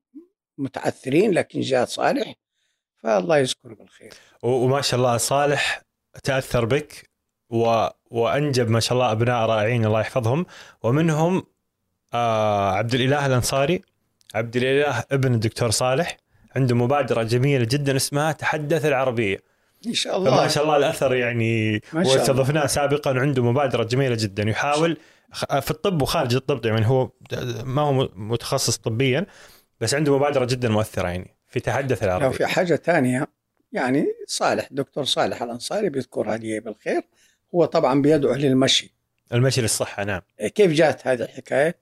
متعثرين 0.59 1.31
لكن 1.31 1.61
جاء 1.61 1.85
صالح 1.85 2.35
فالله 2.96 3.38
يذكره 3.38 3.74
بالخير. 3.74 4.14
وما 4.42 4.81
شاء 4.81 5.00
الله 5.00 5.16
صالح 5.16 5.83
تأثر 6.24 6.64
بك؟ 6.64 7.13
و... 7.54 7.88
وأنجب 8.10 8.70
ما 8.70 8.80
شاء 8.80 8.92
الله 8.92 9.12
أبناء 9.12 9.46
رائعين 9.46 9.84
الله 9.84 10.00
يحفظهم. 10.00 10.46
ومنهم 10.82 11.42
آه 12.14 12.72
عبد 12.72 12.94
الاله 12.94 13.26
الأنصاري. 13.26 13.82
عبد 14.34 14.56
الاله 14.56 15.04
ابن 15.12 15.34
الدكتور 15.34 15.70
صالح. 15.70 16.16
عنده 16.56 16.74
مبادرة 16.74 17.22
جميلة 17.22 17.64
جدا 17.70 17.96
اسمها 17.96 18.32
تحدث 18.32 18.86
العربية. 18.86 19.38
ان 19.86 19.94
شاء 19.94 20.16
الله. 20.16 20.30
ما 20.30 20.48
شاء 20.48 20.64
الله 20.64 20.76
الأثر 20.76 21.14
يعني 21.14 21.80
واستضفناه 21.92 22.66
سابقا. 22.66 23.10
عنده 23.20 23.42
مبادرة 23.42 23.84
جميلة 23.84 24.16
جدا. 24.18 24.42
يحاول 24.42 24.96
في 25.60 25.70
الطب 25.70 26.02
وخارج 26.02 26.34
الطب 26.34 26.66
يعني 26.66 26.86
هو 26.86 27.10
ما 27.64 27.82
هو 27.82 28.08
متخصص 28.14 28.76
طبيا 28.76 29.26
بس 29.80 29.94
عنده 29.94 30.16
مبادرة 30.16 30.44
جدا 30.44 30.68
مؤثرة 30.68 31.08
يعني 31.08 31.36
في 31.48 31.60
تحدث 31.60 32.02
العربي 32.02 32.24
لو 32.24 32.32
في 32.32 32.46
حاجة 32.46 32.76
ثانية 32.76 33.26
يعني 33.72 34.06
صالح 34.26 34.68
دكتور 34.70 35.04
صالح 35.04 35.42
الأنصاري 35.42 35.88
بيذكر 35.88 36.34
هذه 36.34 36.58
بالخير. 36.58 37.02
هو 37.54 37.64
طبعا 37.64 38.02
بيدعو 38.02 38.34
للمشي 38.34 38.94
المشي. 39.32 39.60
للصحة 39.60 40.04
نعم. 40.04 40.20
إيه، 40.40 40.48
كيف 40.48 40.72
جات 40.72 41.06
هذه 41.06 41.22
الحكاية؟ 41.22 41.78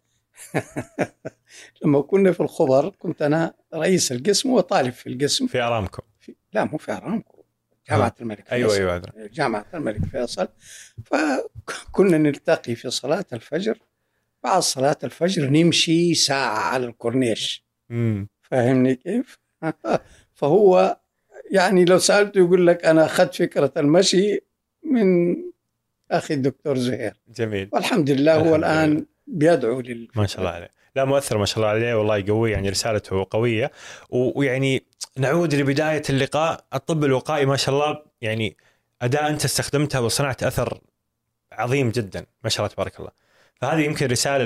لما 1.83 2.03
كنا 2.03 2.33
في 2.33 2.41
الخبر 2.41 2.89
كنت 2.89 3.23
أنا 3.23 3.55
رئيس 3.75 4.13
القسم 4.13 4.51
وطالب 4.51 4.93
في 4.93 5.09
القسم. 5.09 5.47
في 5.47 5.61
أرامكو. 5.61 6.03
في 6.21 6.35
لا 6.53 6.65
مو 6.65 6.79
في 6.79 6.93
أرامكو 6.93 7.45
جامعة 7.91 8.15
الملك 8.21 8.53
أيوة 8.53 8.69
فيصل. 8.69 8.81
أيوة. 8.81 8.93
أيوة 9.17 9.29
جامعة 9.33 9.67
الملك 9.75 10.05
فيصل. 10.05 10.49
فكنا 11.05 12.19
نلتقي 12.19 12.75
في 12.75 12.91
صلاة 12.91 13.25
الفجر. 13.33 13.79
بعد 14.45 14.63
صلاة 14.63 14.99
الفجر 15.05 15.51
نمشي 15.51 16.15
ساعة 16.15 16.59
على 16.59 16.87
الكورنيش. 16.87 17.65
فاهمني 18.43 18.95
كيف؟ 18.95 19.39
فهو 20.35 21.01
يعني 21.51 21.85
لو 21.85 21.99
سألته 21.99 22.39
يقول 22.39 22.67
لك 22.67 22.85
أنا 22.85 23.05
أخذت 23.05 23.35
فكرة 23.35 23.73
المشي 23.77 24.41
من 24.85 25.37
أخي 26.13 26.35
الدكتور 26.35 26.79
زهير. 26.79 27.13
جميل. 27.29 27.69
والحمد 27.73 28.11
لله 28.11 28.35
هو 28.37 28.57
الآن 28.57 29.07
بيدعو 29.27 29.81
لل 29.81 30.09
ما 30.17 30.27
شاء 30.27 30.41
الله 30.41 30.51
عليه. 30.51 30.71
لا 30.97 31.05
مؤثر 31.05 31.39
ما 31.39 31.45
شاء 31.47 31.57
الله 31.57 31.69
عليه 31.69 31.95
والله 31.95 32.17
يقوي 32.17 32.51
يعني 32.51 32.69
رسالته 32.69 33.27
قوية. 33.31 33.71
ويعني 34.11 34.85
نعود 35.17 35.55
لبداية 35.55 36.03
اللقاء. 36.11 36.65
الطب 36.75 37.05
الوقائي 37.05 37.47
ما 37.47 37.57
شاء 37.57 37.75
الله 37.75 38.03
يعني 38.21 38.57
أداة 39.03 39.29
أنت 39.29 39.45
استخدمتها 39.45 39.99
وصنعت 39.99 40.43
أثر 40.43 40.81
عظيم 41.53 41.91
جدا. 41.91 42.27
ما 42.45 42.51
شاء 42.51 42.61
الله 42.67 42.75
تبارك 42.75 43.01
الله. 43.01 43.11
فهذه 43.55 43.81
يمكن 43.81 44.07
رسالة 44.07 44.45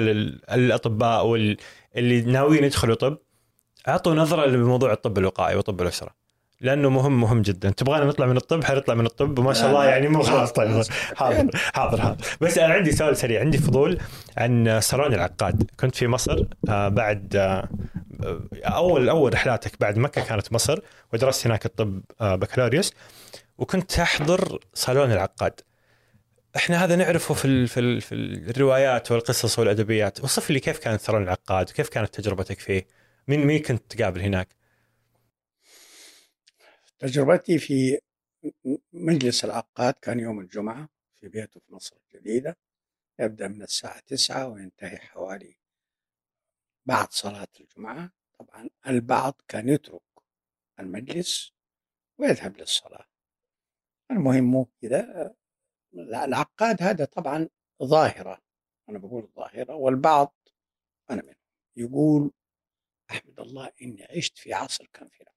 للأطباء 0.57 1.27
واللي 1.27 2.21
ناويين 2.21 2.65
يدخلوا 2.65 2.95
طب. 2.95 3.19
أعطوا 3.89 4.15
نظرة 4.15 4.47
لموضوع 4.47 4.93
الطب 4.93 5.19
الوقائي 5.19 5.57
وطب 5.57 5.83
الأسرة. 5.83 6.26
لأنه 6.61 6.91
مهم 6.91 7.21
مهم 7.21 7.43
جدا. 7.43 7.71
تبغانا 7.71 8.05
نطلع 8.05 8.27
من 8.27 8.37
الطب؟ 8.37 8.65
حنطلع 8.65 8.95
من 8.95 9.07
الطب. 9.07 9.39
وما 9.39 9.53
شاء 9.53 9.69
الله 9.69 9.85
يعني 9.85 10.09
مو 10.09 10.23
خلاص. 10.23 10.53
طيب 10.53 10.83
حاضر 11.17 11.51
حاضر 11.75 12.01
حاضر. 12.01 12.25
بس 12.41 12.59
أنا 12.59 12.75
عندي 12.75 12.93
سؤال 12.93 13.17
سريع. 13.17 13.41
عندي 13.41 13.59
فضول 13.59 13.99
عن 14.37 14.81
صالون 14.81 15.15
العقاد. 15.15 15.71
كنت 15.81 15.97
في 15.97 16.07
مصر 16.07 16.45
آه، 16.69 16.89
بعد 16.89 17.37
آه، 17.37 17.69
أول 18.65 19.09
أول 19.09 19.35
رحلاتك 19.35 19.81
بعد 19.81 19.99
مكة 19.99 20.25
كانت 20.25 20.53
مصر 20.53 20.79
ودرست 21.13 21.47
هناك 21.47 21.67
الطب 21.67 22.01
آه، 22.21 22.35
بكالوريوس 22.35 22.93
وكنت 23.59 23.99
أحضر 23.99 24.59
صالون 24.75 25.13
العقاد. 25.13 25.61
إحنا 26.57 26.85
هذا 26.85 26.97
نعرفه 26.97 27.35
في 27.35 27.67
في, 27.67 28.01
في 28.01 28.15
الروايات 28.51 29.13
والقصص 29.13 29.59
والأدبيات. 29.59 30.25
وصف 30.25 30.51
لي 30.51 30.61
كيف 30.61 30.79
كان 30.79 30.99
صالون 30.99 31.23
العقاد؟ 31.23 31.71
وكيف 31.71 31.89
كانت 31.89 32.15
تجربتك 32.15 32.61
فيه؟ 32.61 32.87
مين 33.29 33.47
مين 33.47 33.63
كنت 33.63 33.83
تقابل 33.97 34.21
هناك؟ 34.21 34.49
تجربتي 36.99 37.59
في 37.59 38.01
مجلس 38.93 39.45
العقاد 39.45 39.95
كان 39.95 40.21
يوم 40.21 40.41
الجمعة 40.41 40.89
في 41.15 41.29
بيته 41.29 41.61
في 41.61 41.75
مصر 41.75 41.97
الجديدة. 41.97 42.57
يبدأ 43.19 43.49
من 43.49 43.63
الساعة 43.63 44.01
تسعة 44.01 44.49
وينتهي 44.49 44.97
حوالي 44.99 45.57
بعد 46.87 47.13
صلاة 47.13 47.49
الجمعة. 47.61 48.13
طبعا 48.39 48.69
البعض 48.87 49.41
كان 49.49 49.69
يترك 49.69 50.03
المجلس 50.81 51.53
ويذهب 52.19 52.57
للصلاة. 52.57 53.07
المهم 54.11 54.45
مو 54.45 54.69
كذا 54.83 55.35
العقاد 55.95 56.83
هذا 56.83 57.05
طبعا 57.05 57.49
ظاهرة 57.83 58.43
أنا 58.89 58.99
بقول 58.99 59.29
ظاهرة 59.37 59.75
والبعض 59.75 60.35
أنا 61.11 61.23
منهم. 61.23 61.37
يقول 61.77 62.33
أحمد 63.11 63.41
الله 63.41 63.73
إني 63.83 64.05
عشت 64.17 64.39
في 64.39 64.55
عصر 64.55 64.87
كان 64.93 65.09
في 65.09 65.21
العقاد 65.21 65.36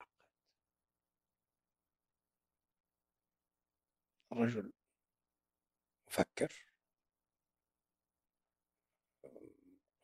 رجل 4.33 4.71
مفكر 6.07 6.65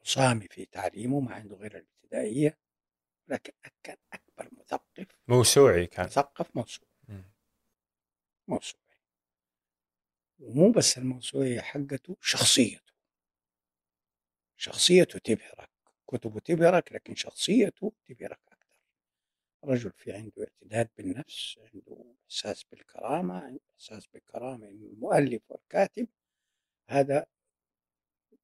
صامي 0.04 0.48
في 0.48 0.66
تعليمه 0.66 1.20
ما 1.20 1.34
عنده 1.36 1.56
غير 1.56 1.78
الابتدائية 1.78 2.58
لكن 3.28 3.54
كان 3.84 3.98
أكبر 4.14 4.50
مثقف. 4.52 5.08
موسوعي 5.28 5.88
كان. 5.88 6.06
مثقف 6.06 6.56
موسوعي. 6.56 6.92
موسوعي. 8.48 8.86
ومو 10.40 10.72
بس 10.72 10.98
الموسوعية 10.98 11.62
حقته 11.62 12.18
شخصيته. 12.22 12.94
شخصيته 14.58 15.20
تبهرك. 15.20 15.70
كتبه 16.08 16.40
تبهرك 16.40 16.92
لكن 16.92 17.16
شخصيته 17.16 17.94
تبهرك. 18.06 18.55
رجل 19.66 19.92
في 19.98 20.12
عنده 20.12 20.44
اعتداد 20.44 20.90
بالنفس 20.98 21.60
عنده 21.74 22.16
إحساس 22.30 22.64
بالكرامة 22.64 23.40
عنده 23.40 23.60
إحساس 23.80 24.08
بالكرامة 24.08 24.68
المؤلف 24.68 25.42
والكاتب 25.50 26.08
هذا 26.90 27.26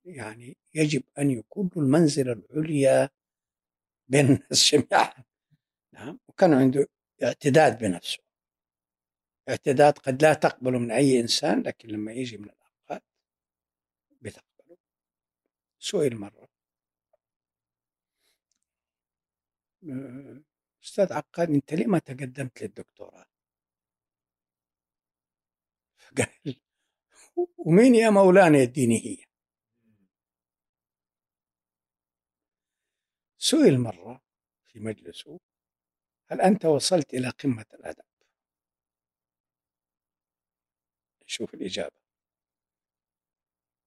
يعني 0.06 0.58
يجب 0.74 1.04
أن 1.20 1.32
يكون 1.32 1.70
المنزلة 1.78 2.32
العليا 2.34 3.10
بين 4.08 4.26
الناس 4.36 4.76
جميعا. 4.76 5.24
نعم 5.94 6.20
وكان 6.28 6.54
عنده 6.54 6.88
اعتداد 7.24 7.80
بنفسه. 7.80 8.24
اعتداد 9.50 9.98
قد 9.98 10.24
لا 10.24 10.34
تقبله 10.34 10.80
من 10.80 10.92
أي 10.92 11.20
إنسان 11.20 11.62
لكن 11.62 11.90
لما 11.90 12.12
يجي 12.12 12.38
من 12.38 12.44
الأوقات 12.50 13.04
بتقبله. 14.22 14.78
سئل 15.80 16.16
مرة. 16.16 16.48
أستاذ 20.84 21.14
عقاد 21.14 21.50
أنت 21.50 21.74
ليه 21.74 21.86
ما 21.88 22.00
تقدمت 22.00 22.62
للدكتوراه؟ 22.62 23.26
قال 26.18 26.56
ومين 27.58 27.96
يا 27.96 28.10
مولانا 28.10 28.58
يديني 28.58 29.06
هي؟ 29.06 29.26
سئل 33.38 33.80
مرة 33.80 34.22
في 34.66 34.80
مجلسه 34.80 35.40
هل 36.30 36.42
أنت 36.42 36.66
وصلت 36.66 37.14
إلى 37.14 37.30
قمة 37.30 37.66
الأدب؟ 37.74 38.04
شوف 41.26 41.54
الإجابة 41.54 42.02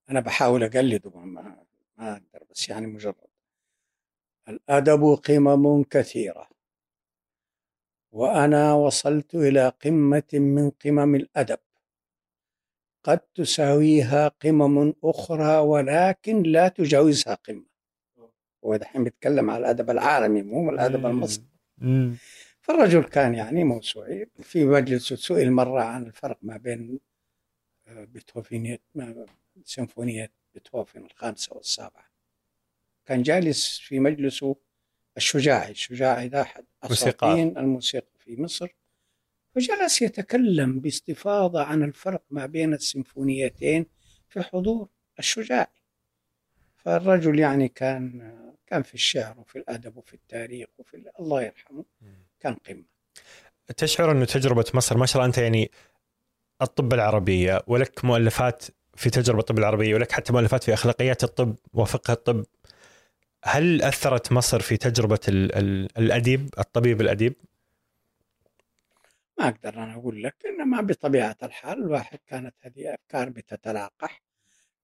أنا 0.09 0.19
بحاول 0.19 0.63
أقلده 0.63 1.09
ما 1.19 1.65
ما 1.97 2.13
أقدر 2.13 2.43
بس 2.49 2.69
يعني 2.69 2.87
مجرد 2.87 3.15
الأدب 4.49 5.03
قمم 5.03 5.83
كثيرة 5.83 6.54
وأنا 8.15 8.73
وصلت 8.73 9.35
إلى 9.35 9.69
قمة 9.69 10.23
من 10.33 10.69
قمم 10.69 11.15
الأدب. 11.15 11.57
قد 13.03 13.19
تساويها 13.19 14.27
قمم 14.27 14.93
أخرى 15.03 15.57
ولكن 15.57 16.43
لا 16.43 16.67
تجاوزها 16.67 17.33
قمة. 17.33 17.65
هو 18.65 18.75
دحين 18.75 19.03
بيتكلم 19.03 19.49
على 19.49 19.59
الأدب 19.59 19.89
العالمي 19.89 20.41
مو 20.41 20.69
الأدب 20.69 21.05
المصري. 21.05 21.45
فالرجل 22.61 23.03
كان 23.03 23.35
يعني 23.35 23.63
موسوعي. 23.63 24.29
في 24.41 24.65
مجلس 24.65 25.13
سئل 25.13 25.51
مرة 25.51 25.81
عن 25.81 26.03
الفرق 26.03 26.37
ما 26.41 26.57
بين 26.57 26.99
آه، 27.87 28.03
بيتهوفينية 28.03 28.79
سيمفونية 29.63 30.31
بيتهوفن 30.53 31.05
الخامسة 31.05 31.55
والسابعة. 31.55 32.05
كان 33.05 33.21
جالس 33.21 33.79
في 33.79 33.99
مجلسه 33.99 34.55
الشجاعي 35.17 35.71
الشجاعي 35.71 36.27
ده 36.27 36.41
أحد. 36.41 36.65
أساطين 36.83 37.57
الموسيقى 37.57 38.07
في 38.19 38.41
مصر 38.41 38.67
وجلس 39.55 40.01
يتكلم 40.01 40.79
باستفاضة 40.79 41.63
عن 41.63 41.83
الفرق 41.83 42.23
ما 42.29 42.45
بين 42.45 42.73
السيمفونيتين 42.73 43.85
في 44.29 44.41
حضور 44.41 44.87
الشجاعي. 45.19 45.67
فالرجل 46.77 47.39
يعني 47.39 47.67
كان 47.67 48.35
كان 48.67 48.83
في 48.83 48.93
الشعر 48.93 49.39
وفي 49.39 49.55
الأدب 49.57 49.97
وفي 49.97 50.13
التاريخ 50.13 50.67
وفي 50.77 50.93
ال- 50.97 51.11
الله 51.19 51.41
يرحمه 51.43 51.85
كان 52.39 52.53
قمة. 52.53 52.83
تشعر 53.77 54.11
انه 54.11 54.25
تجربة 54.25 54.65
مصر 54.73 54.97
ما 54.97 55.05
شاء 55.05 55.15
الله 55.15 55.25
أنت 55.25 55.37
يعني 55.37 55.71
الطب 56.61 56.93
العربيه 56.93 57.61
ولك 57.67 58.05
مؤلفات 58.05 58.63
في 58.95 59.09
تجربة 59.09 59.39
الطب 59.39 59.57
العربيه 59.59 59.95
ولك 59.95 60.11
حتى 60.11 60.33
مؤلفات 60.33 60.63
في 60.63 60.73
أخلاقيات 60.73 61.23
الطب 61.23 61.55
وفقه 61.73 62.13
الطب. 62.13 62.45
هل 63.47 63.81
أثرت 63.81 64.31
مصر 64.31 64.59
في 64.59 64.77
تجربة 64.77 65.19
ال 65.27 65.55
ال 65.55 65.97
الأديب 65.97 66.49
الطبيب 66.59 67.01
الأديب؟ 67.01 67.33
ما 69.39 69.47
أقدر 69.47 69.73
أنا 69.83 69.93
أقول 69.93 70.23
لك 70.23 70.35
إنما 70.45 70.81
بطبيعة 70.81 71.37
الحال 71.43 71.77
الواحد 71.83 72.19
كانت 72.27 72.55
هذه 72.61 72.93
أفكار 72.93 73.29
بتتلاقح. 73.29 74.21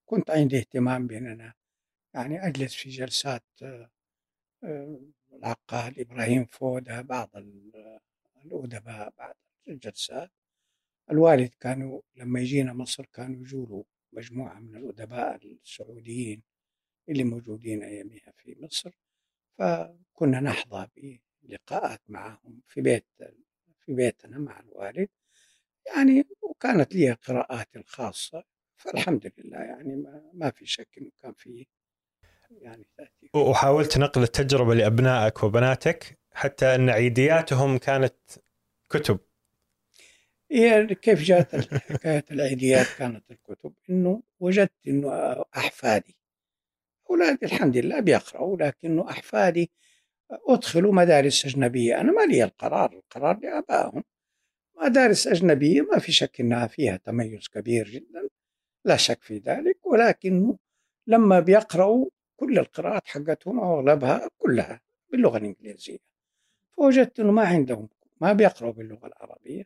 كنت 0.06 0.32
عندي 0.32 0.58
اهتمام 0.58 1.08
بأن 1.08 1.28
أنا 1.28 1.54
يعني 2.14 2.48
أجلس 2.48 2.74
في 2.76 2.90
جلسات 2.90 3.44
آه، 4.64 5.00
العقاد 5.34 6.00
إبراهيم 6.00 6.46
فودة 6.46 7.02
بعض 7.02 7.30
ال- 7.36 8.00
الأدباء 8.46 9.14
بعض 9.18 9.36
الجلسات. 9.68 10.32
الوالد 11.12 11.52
كانوا 11.60 12.02
لما 12.16 12.40
يجينا 12.40 12.74
مصر 12.74 13.06
كانوا 13.14 13.36
يجوا 13.42 13.66
له 13.66 13.84
مجموعة 14.14 14.60
من 14.60 14.76
الأدباء 14.76 15.40
السعوديين. 15.64 16.44
اللي 17.12 17.24
موجودين 17.24 17.84
أيامها 17.84 18.34
في 18.38 18.56
مصر 18.60 18.92
فكنا 19.58 20.40
نحظى 20.40 20.88
بلقاءات 21.42 22.02
معهم 22.08 22.62
في 22.68 22.82
بيت 22.82 23.06
في 23.86 23.94
بيتنا 23.94 24.38
مع 24.38 24.60
الوالد. 24.60 25.10
يعني 25.86 26.28
وكانت 26.42 26.96
لي 26.96 27.12
قراءاتي 27.12 27.80
الخاصة 27.80 28.44
فالحمد 28.78 29.32
لله 29.38 29.60
يعني 29.60 29.96
ما, 29.96 30.32
ما 30.34 30.52
في 30.52 30.66
شك 30.66 30.88
إنه 30.98 31.12
كان 31.22 31.34
في 31.34 31.68
يعني 32.62 32.88
تأثير 32.98 33.30
وحاولت 33.36 33.98
نقل 33.98 34.24
التجربة 34.24 34.74
لأبنائك 34.74 35.44
وبناتك 35.44 36.20
حتى 36.34 36.76
إن 36.76 36.90
عيدياتهم 36.90 37.78
كانت 37.78 38.16
كتب. 38.90 39.20
هي 40.52 40.96
كيف 40.96 41.22
جاءت 41.22 41.74
حكاية 41.74 42.26
العيديات 42.32 42.88
كانت 42.98 43.32
الكتب؟ 43.32 43.74
إنه 43.90 44.24
وجدت 44.40 44.88
إنه 44.88 45.12
أحفادي 45.58 46.16
اولادي 47.12 47.46
الحمد 47.46 47.78
لله 47.78 48.00
بيقرأوا 48.00 48.58
لكنه 48.58 49.10
أحفادي 49.10 49.72
أدخلوا 50.32 50.94
مدارس 50.94 51.46
أجنبية. 51.46 52.02
أنا 52.02 52.12
ما 52.12 52.22
لي 52.22 52.44
القرار 52.44 52.94
القرار 52.94 53.40
لآبائهم. 53.40 54.04
مدارس 54.78 55.28
أجنبية 55.28 55.82
ما 55.82 56.00
في 56.00 56.12
شك 56.12 56.42
إنها 56.42 56.68
فيها 56.68 56.98
تميز 56.98 57.48
كبير 57.48 57.90
جدا 57.90 58.30
لا 58.86 58.98
شك 58.98 59.24
في 59.24 59.38
ذلك 59.38 59.86
ولكنه 59.86 60.58
لما 61.08 61.40
بيقرأوا 61.40 62.10
كل 62.38 62.60
القراءات 62.60 63.08
حقتهم 63.08 63.60
أو 63.60 63.80
أغلبها 63.80 64.30
كلها 64.38 64.82
باللغة 65.12 65.38
الإنجليزية. 65.38 65.98
فوجدت 66.78 67.20
أنه 67.20 67.32
ما 67.32 67.48
عندهم 67.48 67.90
ما 68.22 68.34
بيقرأوا 68.34 68.74
باللغة 68.74 69.08
العربية. 69.08 69.64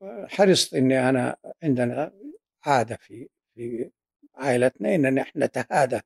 فحرصت 0.00 0.74
أني 0.74 1.08
أنا 1.08 1.36
عندنا 1.62 2.12
عادة 2.66 2.96
في 2.96 3.28
في 3.54 3.90
عائلتنا 4.36 4.94
أن 4.94 5.14
نحن 5.14 5.42
نتهادى 5.42 6.00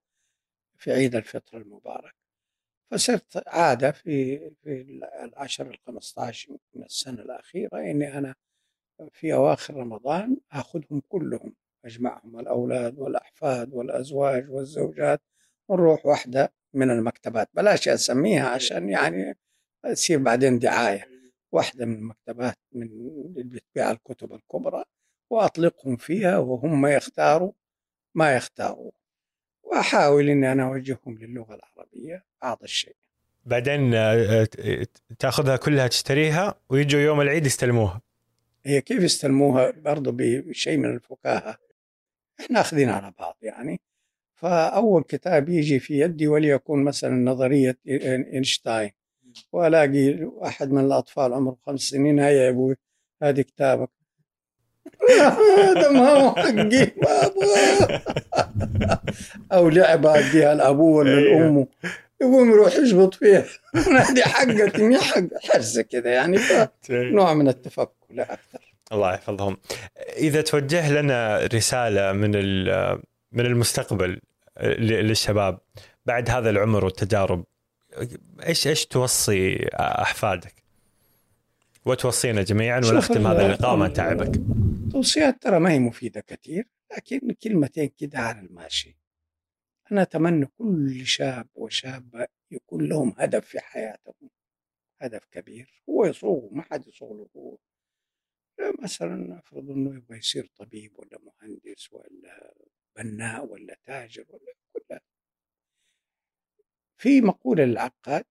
في 0.77 0.93
عيد 0.93 1.15
الفطر 1.15 1.57
المبارك. 1.57 2.15
فصرت 2.91 3.43
عادة 3.49 3.91
في 3.91 4.39
في 4.63 4.81
العشر 5.25 5.67
الخمسة 5.71 6.23
عشر 6.23 6.57
من 6.75 6.85
السنة 6.85 7.23
الأخيرة 7.23 7.79
أني 7.79 8.19
أنا 8.19 8.35
في 9.13 9.35
أواخر 9.35 9.75
رمضان 9.75 10.37
أخذهم 10.53 11.03
كلهم 11.09 11.55
أجمعهم 11.85 12.41
الأولاد 12.41 12.99
والأحفاد 12.99 13.75
والأزواج 13.75 14.51
والزوجات 14.51 15.21
ونروح 15.69 16.07
واحدة 16.07 16.53
من 16.75 16.91
المكتبات. 16.91 17.49
بلاش 17.55 17.89
أسميها 17.89 18.49
عشان 18.49 18.89
يعني 18.89 19.39
تصير 19.83 20.19
بعدين 20.19 20.59
دعاية. 20.59 21.21
واحدة 21.53 21.87
من 21.87 21.95
المكتبات 21.95 22.57
من 22.73 22.83
اللي 22.83 23.43
بتبيع 23.45 23.91
الكتب 23.91 24.33
الكبرى 24.33 24.85
وأطلقهم 25.31 25.97
فيها 25.97 26.39
وهم 26.39 26.87
يختاروا 26.87 27.53
ما 28.15 28.37
يختاروا. 28.37 28.91
وأحاول 29.63 30.29
أني 30.29 30.53
أنا 30.53 30.65
أوجههم 30.65 31.19
للغة 31.19 31.55
العربية. 31.55 32.25
بعض 32.43 32.59
الشيء. 32.63 32.97
بعدين 33.47 33.95
آه، 33.95 34.49
آه، 34.59 34.87
تأخذها 35.19 35.57
كلها 35.57 35.87
تشتريها 35.89 36.55
ويجوا 36.71 37.01
يوم 37.01 37.21
العيد 37.21 37.47
يستلموها. 37.47 38.01
هي 38.65 38.81
كيف 38.81 39.03
يستلموها؟ 39.03 39.71
برضو 39.71 40.13
بشيء 40.13 40.77
من 40.77 40.95
الفكاهة. 40.95 41.57
إحنا 42.41 42.61
أخذين 42.61 42.89
على 42.89 43.13
بعض 43.19 43.37
يعني. 43.43 43.81
فأول 44.35 45.03
كتاب 45.03 45.49
يجي 45.49 45.79
في 45.79 46.01
يدي 46.01 46.29
وليكن 46.29 46.85
مثلا 46.85 47.11
نظرية 47.11 47.79
إينشتاين. 48.33 48.91
وألاقي 49.53 50.25
واحد 50.25 50.71
من 50.71 50.85
الأطفال 50.85 51.33
عمره 51.33 51.57
خمس 51.67 51.81
سنين 51.81 52.19
هيا 52.21 52.31
يا 52.31 52.49
أبوي 52.49 52.77
هذه 53.23 53.41
كتابك 53.41 53.91
هذا 55.59 55.91
ما 55.91 56.09
هو 56.09 56.35
حقي 56.35 56.93
ما 57.03 57.27
أبغى. 57.27 58.01
أو 59.53 59.69
لعبة 59.69 60.19
أديها 60.19 60.55
لأبوه 60.55 60.97
ولا 60.97 61.19
أيوه. 61.19 61.41
لأمه. 61.41 61.67
يقوم 62.21 62.51
يروح 62.51 62.77
يشبط 62.77 63.15
فيها. 63.15 63.45
هذه 64.01 64.23
حقتي 64.23 64.83
مي 64.83 64.99
حق 64.99 65.23
حرزه 65.51 65.83
كذا 65.83 66.11
يعني 66.11 66.39
نوع 66.91 67.35
من 67.35 67.49
التفكك 67.49 67.91
لا 68.11 68.23
أكثر. 68.23 68.75
الله 68.93 69.15
يحفظهم. 69.15 69.57
إذا 70.17 70.41
توجه 70.41 70.93
لنا 70.93 71.49
رسالة 71.55 72.13
من 72.13 72.31
من 73.33 73.47
المستقبل 73.47 74.21
للشباب 74.63 75.59
بعد 76.07 76.31
هذا 76.31 76.51
العمر 76.51 76.85
والتجارب 76.85 77.45
إيش 78.47 78.67
إيش 78.67 78.87
توصي 78.87 79.69
أحفادك؟ 79.75 80.55
وتوصينا 81.85 82.43
جميعا 82.43 82.79
ونختم 82.79 83.27
هذا 83.27 83.47
اللقاء 83.47 83.77
ما 83.77 83.89
تعبك. 83.89 84.41
توصيات 84.93 85.43
ترى 85.43 85.59
ما 85.61 85.73
هي 85.73 85.79
مفيدة 85.79 86.21
كثير 86.21 86.69
لكن 86.97 87.33
كلمتين 87.33 87.89
كده 87.89 88.19
على 88.19 88.41
الماشي. 88.41 88.97
أنا 89.93 90.03
أتمنى 90.03 90.47
كل 90.47 91.07
شاب 91.07 91.49
وشابة 91.55 92.27
يكون 92.51 92.89
لهم 92.89 93.15
هدف 93.19 93.47
في 93.47 93.61
حياتهم. 93.61 94.31
هدف 95.03 95.25
كبير 95.31 95.83
هو 95.89 96.05
يصوغ 96.05 96.55
ما 96.55 96.63
حد 96.63 96.87
يصوغ 96.87 97.27
هو. 97.37 97.59
مثلا 98.83 99.39
أفرض 99.39 99.71
أنه 99.71 99.97
يبغى 99.97 100.19
يصير 100.19 100.51
طبيب 100.57 100.99
ولا 100.99 101.19
مهندس 101.21 101.93
ولا 101.93 102.55
بناء 102.97 103.47
ولا 103.47 103.77
تاجر 103.85 104.25
ولا 104.29 104.55
كلها 104.73 105.01
في 107.01 107.21
مقولة 107.21 107.65
للعقاد 107.65 108.25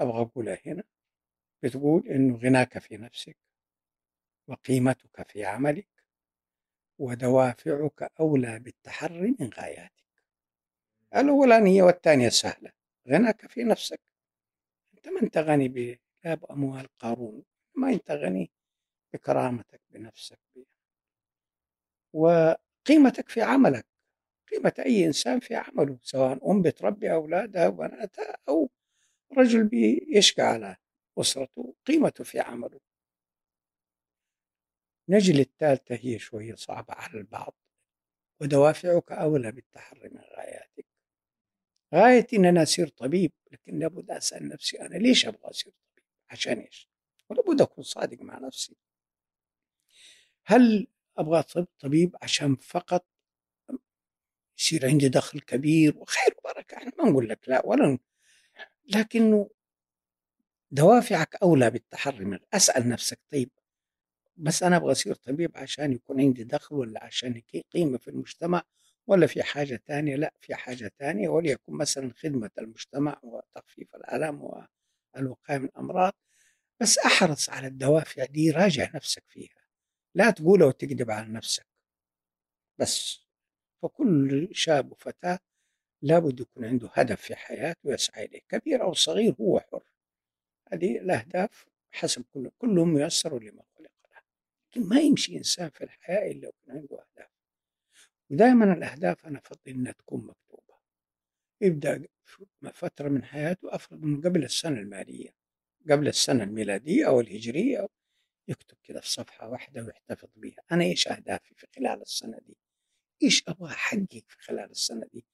أبغى 0.00 0.20
أقولها 0.22 0.58
هنا 0.66 0.84
بتقول 1.62 2.08
إنه 2.08 2.36
غناك 2.36 2.78
في 2.78 2.96
نفسك. 2.96 3.36
وقيمتك 4.48 5.28
في 5.28 5.44
عملك 5.44 5.88
ودوافعك 6.98 8.12
أولى 8.20 8.58
بالتحري 8.58 9.36
من 9.40 9.50
غاياتك. 9.58 10.04
الأولانية 11.16 11.82
والثانية 11.82 12.28
سهلة 12.28 12.72
غناك 13.08 13.46
في 13.50 13.64
نفسك. 13.64 14.00
أنت 14.94 15.08
ما 15.08 15.22
أنت 15.22 15.38
غني 15.38 15.68
ب- 15.68 15.98
لا 16.24 16.34
بأموال 16.34 16.88
قارون 16.98 17.44
ما 17.74 17.88
أنت 17.90 18.10
غني 18.10 18.50
بكرامتك 19.14 19.80
بنفسك 19.90 20.40
وقيمتك 22.12 23.28
في 23.28 23.42
عملك 23.42 23.86
قيمة 24.52 24.74
أي 24.86 25.06
إنسان 25.06 25.40
في 25.40 25.54
عمله 25.56 25.98
سواء 26.02 26.50
أم 26.50 26.62
بتربي 26.62 27.12
أولادها 27.12 27.68
وبناتها 27.68 28.36
أو 28.48 28.70
رجل 29.38 29.64
بيشقى 29.68 30.42
على 30.42 30.76
أسرته 31.20 31.74
قيمته 31.86 32.24
في 32.24 32.40
عمله. 32.40 32.80
نجي 35.08 35.32
للثالثة 35.32 35.98
هي 36.02 36.18
شوية 36.18 36.54
صعبة 36.54 36.94
على 36.94 37.14
البعض 37.18 37.54
ودوافعك 38.40 39.12
أولى 39.12 39.52
بالتحري 39.52 40.08
من 40.08 40.20
غاياتك. 40.20 40.86
غايتي 41.94 42.36
أن 42.36 42.44
أنا 42.44 42.62
أصير 42.62 42.88
طبيب 42.88 43.32
لكن 43.52 43.78
لابد 43.78 44.10
أسأل 44.10 44.48
نفسي 44.48 44.80
أنا 44.80 44.94
ليش 44.98 45.26
أبغى 45.26 45.50
أصير 45.50 45.72
طبيب؟ 45.72 46.04
عشان 46.30 46.58
إيش؟ 46.58 46.88
ولابد 47.30 47.60
أكون 47.60 47.84
صادق 47.84 48.22
مع 48.22 48.38
نفسي. 48.38 48.76
هل 50.46 50.86
أبغى 51.18 51.42
طب- 51.42 51.66
طبيب 51.80 52.16
عشان 52.22 52.56
فقط 52.56 53.06
يصير 54.58 54.86
عندي 54.86 55.08
دخل 55.08 55.40
كبير 55.40 55.98
وخير 55.98 56.34
وبركة؟ 56.38 56.76
إحنا 56.76 56.92
ما 56.98 57.10
نقول 57.10 57.28
لك 57.28 57.48
لا 57.48 57.66
ولا 57.66 57.98
لكنه 58.86 59.50
دوافعك 60.70 61.36
أولى 61.42 61.70
بالتحري 61.70 62.24
من 62.24 62.38
أسأل 62.54 62.88
نفسك 62.88 63.20
طيب 63.32 63.50
بس 64.36 64.62
أنا 64.62 64.76
أبغى 64.76 64.92
أصير 64.92 65.14
طبيب 65.14 65.52
عشان 65.56 65.92
يكون 65.92 66.20
عندي 66.20 66.44
دخل 66.44 66.74
ولا 66.76 67.04
عشان 67.04 67.42
قيمة 67.74 67.98
في 67.98 68.08
المجتمع 68.08 68.62
ولا 69.06 69.26
في 69.26 69.42
حاجة 69.42 69.76
تانية؟ 69.86 70.16
لا 70.16 70.34
في 70.40 70.54
حاجة 70.54 70.92
تانية 70.98 71.28
وليكن 71.28 71.72
مثلا 71.72 72.12
خدمة 72.16 72.50
المجتمع 72.58 73.20
وتخفيف 73.22 73.94
الآلام 73.94 74.42
والوقاية 75.14 75.58
من 75.58 75.64
الأمراض. 75.64 76.12
بس 76.80 76.98
أحرص 76.98 77.50
على 77.50 77.66
الدوافع 77.66 78.24
دي 78.24 78.50
راجع 78.50 78.90
نفسك 78.94 79.24
فيها. 79.28 79.64
لا 80.14 80.30
تقولها 80.30 80.66
وتكذب 80.66 81.10
على 81.10 81.28
نفسك. 81.28 81.66
بس. 82.78 83.24
فكل 83.82 84.48
شاب 84.52 84.92
وفتاة 84.92 85.38
لابد 86.02 86.40
يكون 86.40 86.64
عنده 86.64 86.90
هدف 86.94 87.20
في 87.20 87.36
حياته 87.36 87.92
يسعى 87.92 88.24
إليه. 88.24 88.40
كبير 88.48 88.82
أو 88.82 88.94
صغير 88.94 89.34
هو 89.40 89.60
حر. 89.60 89.82
هذه 90.72 90.98
الأهداف 90.98 91.66
حسب 91.92 92.24
كل 92.34 92.50
كلهم 92.58 92.94
ميسر 92.94 93.38
لما 93.42 93.62
لكن 94.76 94.88
ما 94.88 95.00
يمشي 95.00 95.36
إنسان 95.36 95.70
في 95.70 95.84
الحياة 95.84 96.30
إلا 96.30 96.48
يكون 96.48 96.74
عنده 96.76 96.96
أهداف. 96.96 97.30
ودائما 98.30 98.72
الأهداف 98.72 99.26
أنا 99.26 99.38
أفضل 99.38 99.60
إنها 99.68 99.92
تكون 99.92 100.26
مكتوبة. 100.26 100.78
يبدأ 101.60 102.06
في 102.24 102.46
فترة 102.74 103.08
من 103.08 103.24
حياته 103.24 103.74
أفرض 103.74 104.02
من 104.02 104.20
قبل 104.20 104.44
السنة 104.44 104.80
المالية 104.80 105.34
قبل 105.90 106.08
السنة 106.08 106.44
الميلادية 106.44 107.06
أو 107.06 107.20
الهجرية 107.20 107.78
أو 107.80 107.88
يكتب 108.48 108.76
كده 108.82 109.00
في 109.00 109.10
صفحة 109.10 109.48
واحدة 109.48 109.84
ويحتفظ 109.84 110.28
بها 110.36 110.56
أنا 110.72 110.84
إيش 110.84 111.08
أهدافي 111.08 111.54
في 111.54 111.66
خلال 111.76 112.02
السنة 112.02 112.38
دي؟ 112.38 112.56
إيش 113.22 113.44
أبغى 113.48 113.70
أحقق 113.70 114.24
في 114.28 114.36
خلال 114.38 114.70
السنة 114.70 115.06
دي؟ 115.12 115.24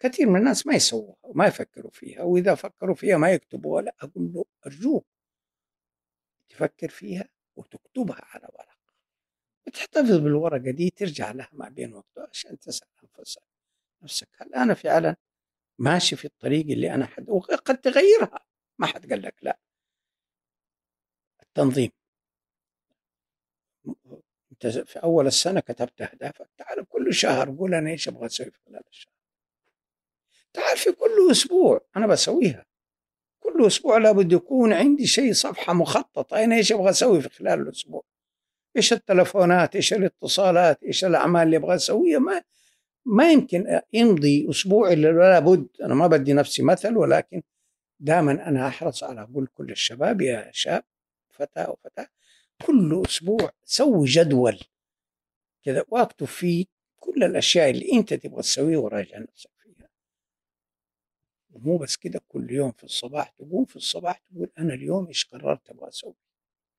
كثير 0.00 0.28
من 0.28 0.40
الناس 0.40 0.66
ما 0.66 0.74
يسووها 0.74 1.16
وما 1.22 1.46
يفكروا 1.46 1.90
فيها 1.90 2.22
وإذا 2.22 2.54
فكروا 2.54 2.94
فيها 2.94 3.16
ما 3.16 3.32
يكتبوها 3.32 3.82
لا 3.82 3.94
أقول 4.00 4.32
له 4.32 4.44
أرجوك 4.66 5.06
تفكر 6.48 6.88
فيها 6.88 7.28
وتكتبها 7.56 8.24
على 8.24 8.48
ورق. 8.52 8.69
وتحتفظ 9.70 10.16
بالورقة 10.16 10.70
دي 10.70 10.90
ترجع 10.90 11.30
لها 11.30 11.48
ما 11.52 11.68
بين 11.68 11.94
وقته 11.94 12.28
عشان 12.30 12.58
تسأل 12.58 12.88
أنفسك 13.02 13.42
نفسك 14.02 14.28
هل 14.36 14.54
أنا 14.54 14.74
فعلا 14.74 15.16
ماشي 15.78 16.16
في 16.16 16.24
الطريق 16.24 16.66
اللي 16.66 16.94
أنا 16.94 17.06
حد 17.06 17.30
وقد 17.30 17.78
تغيرها؟ 17.78 18.40
ما 18.78 18.86
حد 18.86 19.10
قال 19.10 19.22
لك 19.22 19.34
لا. 19.42 19.58
التنظيم. 21.42 21.90
أنت 24.52 24.66
في 24.66 24.98
أول 25.02 25.26
السنة 25.26 25.60
كتبت 25.60 26.02
أهدافك. 26.02 26.50
تعال 26.58 26.88
كل 26.88 27.14
شهر 27.14 27.56
قول 27.56 27.74
أنا 27.74 27.90
إيش 27.90 28.08
أبغى 28.08 28.26
أسوي 28.26 28.50
في 28.50 28.58
خلال 28.66 28.82
الشهر. 28.88 29.12
تعال 30.52 30.76
في 30.76 30.92
كل 30.92 31.30
أسبوع 31.30 31.80
أنا 31.96 32.06
بسويها. 32.06 32.66
كل 33.40 33.66
أسبوع 33.66 33.98
لابد 33.98 34.32
يكون 34.32 34.72
عندي 34.72 35.06
شيء 35.06 35.32
صفحة 35.32 35.72
مخططة 35.72 36.44
أنا 36.44 36.56
إيش 36.56 36.72
أبغى 36.72 36.90
أسوي 36.90 37.20
في 37.20 37.28
خلال 37.28 37.60
الأسبوع. 37.60 38.04
إيش 38.76 38.92
التلفونات؟ 38.92 39.76
إيش 39.76 39.92
الاتصالات؟ 39.94 40.82
إيش 40.82 41.04
الأعمال 41.04 41.42
اللي 41.42 41.56
أبغى 41.56 41.74
اسويها 41.74 42.18
ما 42.18 42.42
ما 43.04 43.32
يمكن 43.32 43.80
يمضي 43.92 44.50
أسبوع 44.50 44.92
إلا 44.92 45.08
لابد. 45.08 45.68
أنا 45.82 45.94
ما 45.94 46.06
بدي 46.06 46.32
نفسي 46.32 46.62
مثل 46.62 46.96
ولكن 46.96 47.42
دائما 48.00 48.48
أنا 48.48 48.68
أحرص 48.68 49.04
على 49.04 49.22
أقول 49.22 49.46
كل 49.46 49.70
الشباب 49.70 50.20
يا 50.20 50.50
شاب 50.52 50.84
فتاة 51.30 51.70
وفتاه 51.70 52.08
كل 52.66 53.02
أسبوع 53.06 53.50
سوي 53.64 54.06
جدول 54.06 54.60
كذا 55.64 55.84
واكتب 55.88 56.26
فيه 56.26 56.66
كل 56.98 57.24
الأشياء 57.24 57.70
اللي 57.70 57.92
أنت 57.92 58.14
تبغى 58.14 58.42
تسويها 58.42 58.78
وراجع 58.78 59.18
نفسك 59.18 59.50
فيها. 59.58 59.88
ومو 61.50 61.78
بس 61.78 61.96
كده 61.96 62.20
كل 62.28 62.50
يوم 62.50 62.72
في 62.72 62.84
الصباح 62.84 63.28
تقوم 63.28 63.64
في 63.64 63.76
الصباح 63.76 64.18
تقول 64.18 64.50
أنا 64.58 64.74
اليوم 64.74 65.06
إيش 65.06 65.24
قررت 65.24 65.70
أبغى 65.70 65.88
أسوي؟ 65.88 66.14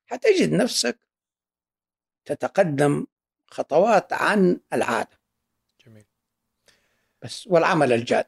حتجد 0.05 0.51
نفسك 0.51 0.99
تتقدم 2.25 3.05
خطوات 3.47 4.13
عن 4.13 4.59
العادة. 4.73 5.19
جميل. 5.85 6.05
بس 7.21 7.47
والعمل 7.47 7.93
الجاد. 7.93 8.25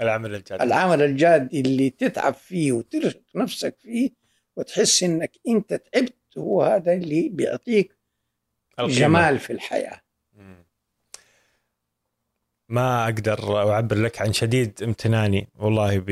العمل 0.00 0.34
الجاد. 0.34 0.62
العمل 0.62 1.02
الجاد 1.02 1.54
اللي 1.54 1.90
تتعب 1.90 2.34
فيه 2.34 2.72
وترهق 2.72 3.22
نفسك 3.34 3.76
فيه 3.78 4.10
وتحس 4.56 5.02
إنك 5.02 5.32
أنت 5.48 5.74
تعبت 5.74 6.38
هو 6.38 6.62
هذا 6.62 6.92
اللي 6.92 7.28
بيعطيك 7.28 7.96
القيمة. 8.78 8.98
جمال 8.98 9.38
في 9.38 9.52
الحياة. 9.52 10.00
ما 12.68 13.04
أقدر 13.04 13.70
أعبر 13.72 13.96
لك 13.96 14.22
عن 14.22 14.32
شديد 14.32 14.82
امتناني 14.82 15.48
والله 15.56 16.02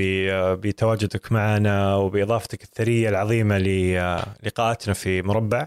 بتواجدك 0.55 1.33
معنا 1.33 1.97
وبإضافتك 1.97 2.63
الثرية 2.63 3.09
العظيمة 3.09 3.59
للقاءاتنا 3.59 4.95
في 4.95 5.23
مربع. 5.23 5.67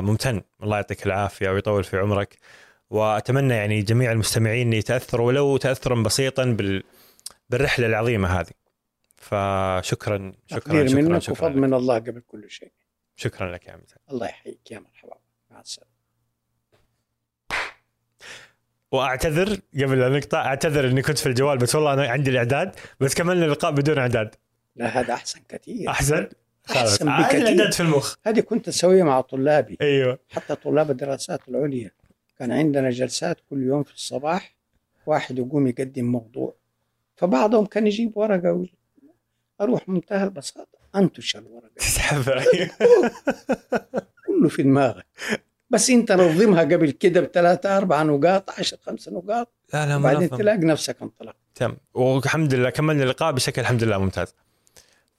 ممتن. 0.00 0.42
الله 0.62 0.76
يعطيك 0.76 1.06
العافية 1.06 1.50
ويطول 1.50 1.84
في 1.84 1.98
عمرك. 1.98 2.38
وأتمنى 2.90 3.54
يعني 3.54 3.82
جميع 3.82 4.12
المستمعين 4.12 4.72
يتأثروا 4.72 5.26
ولو 5.26 5.56
تأثرا 5.56 6.02
بسيطا 6.02 6.44
بال 6.44 6.82
بالرحلة 7.50 7.86
العظيمة 7.86 8.40
هذه. 8.40 8.52
فشكرا 9.16 10.32
شكرا 10.46 10.86
شكرا 10.86 11.02
منك 11.02 11.22
شكرا, 11.22 11.32
وفضل 11.32 11.50
لك. 11.50 11.56
من 11.56 11.74
الله 11.74 11.94
قبل 11.94 12.20
كل 12.20 12.50
شيء. 12.50 12.72
شكرا 13.16 13.52
لك 13.52 13.66
يا 13.66 13.72
عمي 13.72 13.82
الله 14.10 14.26
يحييك. 14.26 14.70
يا 14.70 14.78
مرحبا. 14.78 15.16
مع 15.50 15.60
السلامة. 15.60 15.90
وأعتذر 18.92 19.58
قبل 19.74 20.02
ان 20.02 20.12
نقطع. 20.12 20.44
أعتذر 20.46 20.88
إني 20.88 21.02
كنت 21.02 21.18
في 21.18 21.26
الجوال 21.26 21.58
بس 21.58 21.74
والله 21.74 21.92
أنا 21.92 22.08
عندي 22.08 22.30
الإعداد 22.30 22.76
بس 23.00 23.14
كملنا 23.14 23.46
اللقاء 23.46 23.70
بدون 23.70 23.98
إعداد. 23.98 24.34
لا 24.76 25.00
هذا 25.00 25.14
أحسن 25.14 25.40
كثير. 25.48 25.90
أحسن؟ 25.90 26.28
عاد 26.76 27.24
بكثير. 27.24 27.40
الاعداد 27.42 27.72
في 27.72 27.80
المخ. 27.80 28.14
هذه 28.26 28.40
كنت 28.40 28.68
أسويها 28.68 29.04
مع 29.04 29.20
طلابي. 29.20 29.76
أيوه. 29.80 30.18
حتى 30.28 30.54
طلاب 30.54 30.90
الدراسات 30.90 31.40
العليا. 31.48 31.90
كان 32.38 32.52
عندنا 32.52 32.90
جلسات 32.90 33.36
كل 33.50 33.62
يوم 33.62 33.82
في 33.82 33.94
الصباح 33.94 34.56
واحد 35.06 35.38
يقوم 35.38 35.66
يقدم 35.66 36.04
موضوع. 36.04 36.54
فبعضهم 37.16 37.66
كان 37.66 37.86
يجيب 37.86 38.16
ورقة 38.16 38.52
وي- 38.52 38.72
أروح 39.60 39.88
منتهى 39.88 40.24
البساطة 40.24 40.78
أنتش 40.96 41.36
الورقة. 41.36 41.70
تسحبها 41.76 42.44
كله 44.26 44.48
في 44.48 44.62
دماغك. 44.62 45.06
بس 45.70 45.90
أنت 45.90 46.12
نظمها 46.12 46.60
قبل 46.62 46.90
كده 46.90 47.20
بثلاثة 47.20 47.76
أربعة 47.76 48.02
نقاط 48.02 48.50
عشر 48.50 48.76
خمسة 48.86 49.12
نقاط 49.12 49.52
لا 49.74 49.86
لا 49.86 49.96
وبعدين 49.96 50.20
منظم 50.20 50.36
تلاقي 50.36 50.58
نفسك 50.58 50.96
انطلق 51.02 51.36
تم 51.54 51.76
والحمد 51.94 52.54
لله 52.54 52.70
كملنا 52.70 53.02
اللقاء 53.04 53.32
بشكل 53.32 53.60
الحمد 53.62 53.84
لله 53.84 53.98
ممتاز. 53.98 54.34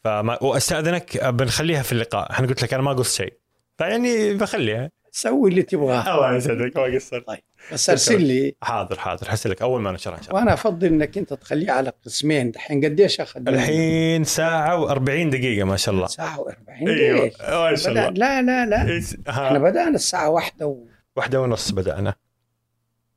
فما 0.03 0.43
وأستأذنك 0.43 1.25
بنخليها 1.25 1.81
في 1.81 1.91
اللقاء. 1.91 2.39
أنا 2.39 2.47
قلت 2.47 2.63
لك 2.63 2.73
أنا 2.73 2.83
ما 2.83 2.93
قصت 2.93 3.15
شيء. 3.15 3.33
فيعني 3.77 4.33
بخليها. 4.33 4.91
سوي 5.11 5.49
اللي 5.49 5.63
تبغاه. 5.63 6.15
الله 6.15 6.35
يسعدك 6.35 6.77
ما 6.77 6.95
قصرت. 6.95 7.25
بس 7.73 7.89
أرسل 7.89 8.21
لي. 8.21 8.55
حاضر 8.61 8.99
حاضر. 8.99 9.29
حرسل 9.29 9.49
لك 9.49 9.61
أول 9.61 9.81
ما 9.81 9.91
نشرها 9.91 10.17
ان 10.17 10.21
شاء 10.21 10.29
الله 10.29 10.41
وأنا 10.41 10.53
أفضل 10.53 10.87
إنك 10.87 11.17
أنت 11.17 11.33
تخليه 11.33 11.71
على 11.71 11.93
قسمين. 12.05 12.51
دحين 12.51 12.85
قديش 12.85 13.21
أخذ؟ 13.21 13.47
الحين 13.47 14.23
ساعة 14.23 14.87
و40 14.87 14.99
دقيقة 15.29 15.63
ما 15.63 15.77
شاء 15.77 15.95
الله. 15.95 16.07
ساعة 16.07 16.37
و40 16.37 16.87
أيوه 16.87 17.23
ليش؟ 17.25 17.33
ما 17.41 17.75
شاء. 17.75 17.91
الله. 17.91 18.09
لا 18.09 18.41
لا 18.41 18.65
لا. 18.65 19.01
إحنا 19.29 19.57
ها. 19.57 19.59
بدأنا 19.59 19.95
الساعة 19.95 20.29
واحدة 20.29 20.67
و... 20.67 20.85
واحدة 21.15 21.41
ونص 21.41 21.71
بدأنا. 21.71 22.15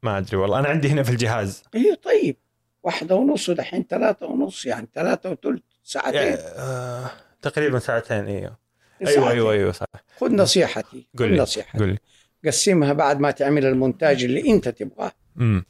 ما 0.03 0.19
أدري 0.19 0.37
والله. 0.37 0.59
أنا 0.59 0.69
عندي 0.69 0.89
هنا 0.89 1.03
في 1.03 1.11
الجهاز. 1.11 1.63
إيه 1.75 1.95
طيب. 1.95 2.37
واحدة 2.83 3.15
ونص 3.15 3.49
ودحين 3.49 3.87
ثلاثة 3.91 4.27
ونص 4.27 4.67
يعني 4.67 4.89
ثلاثة 4.95 5.31
وثلث. 5.31 5.63
ساعتين. 5.85 6.15
يعني 6.15 6.35
آه 6.35 7.11
تقريبا 7.43 7.79
ساعتين 7.79 8.27
أيوه 8.27 8.57
أيوه 9.01 9.15
ساعتين. 9.15 9.29
أيوه 9.29 9.53
أيوه 9.53 9.73
صح. 9.73 9.87
خذ 10.21 10.33
نصيحتي 10.33 11.07
قل 11.19 11.37
نصيحتي. 11.37 11.79
قل 11.79 11.99
قسمها 12.47 12.93
بعد 12.93 13.21
ما 13.21 13.31
تعمل 13.31 13.67
المونتاج 13.67 14.25
اللي 14.25 14.51
أنت 14.51 14.69
تبغاه. 14.69 15.13
امم 15.39 15.65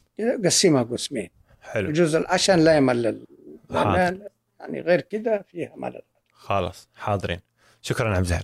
قسمها 0.45 0.83
قسمين. 0.83 1.29
حلو. 1.61 1.89
الجزء 1.89 2.23
عشان 2.27 2.63
لا 2.63 2.77
يمل 2.77 3.25
يعني 4.59 4.81
غير 4.81 5.01
كده 5.01 5.45
فيها 5.51 5.73
ملل. 5.75 6.01
خلاص 6.33 6.87
حاضرين. 6.95 7.39
شكرا 7.81 8.09
عبد 8.09 8.19
الزهر. 8.19 8.43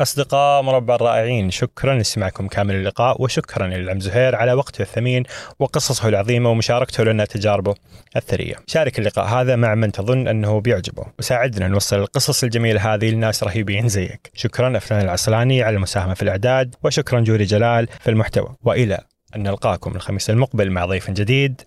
أصدقاء 0.00 0.62
مربع 0.62 0.94
الرائعين 0.94 1.50
شكرا 1.50 1.94
لاستماعكم 1.94 2.48
كامل 2.48 2.74
اللقاء 2.74 3.22
وشكرا 3.22 3.66
للعم 3.66 4.00
زهير 4.00 4.34
على 4.36 4.52
وقته 4.52 4.82
الثمين 4.82 5.22
وقصصه 5.58 6.08
العظيمة 6.08 6.50
ومشاركته 6.50 7.04
لنا 7.04 7.24
تجاربه 7.24 7.74
الثرية. 8.16 8.54
شارك 8.66 8.98
اللقاء 8.98 9.24
هذا 9.24 9.56
مع 9.56 9.74
من 9.74 9.92
تظن 9.92 10.28
أنه 10.28 10.60
بيعجبه 10.60 11.06
وساعدنا 11.18 11.68
نوصل 11.68 11.96
القصص 11.96 12.42
الجميلة 12.44 12.94
هذه 12.94 13.10
لناس 13.10 13.44
رهيبين 13.44 13.88
زيك. 13.88 14.30
شكرا 14.34 14.76
أفنان 14.76 15.00
العسلاني 15.00 15.62
على 15.62 15.76
المساهمة 15.76 16.14
في 16.14 16.22
الإعداد 16.22 16.74
وشكرا 16.84 17.20
جوري 17.20 17.44
جلال 17.44 17.88
في 18.00 18.10
المحتوى. 18.10 18.56
وإلى 18.62 18.98
أن 19.36 19.42
نلقاكم 19.42 19.96
الخميس 19.96 20.30
المقبل 20.30 20.70
مع 20.70 20.86
ضيف 20.86 21.10
جديد 21.10 21.60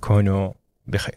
كونوا 0.00 0.52
بخير. 0.86 1.16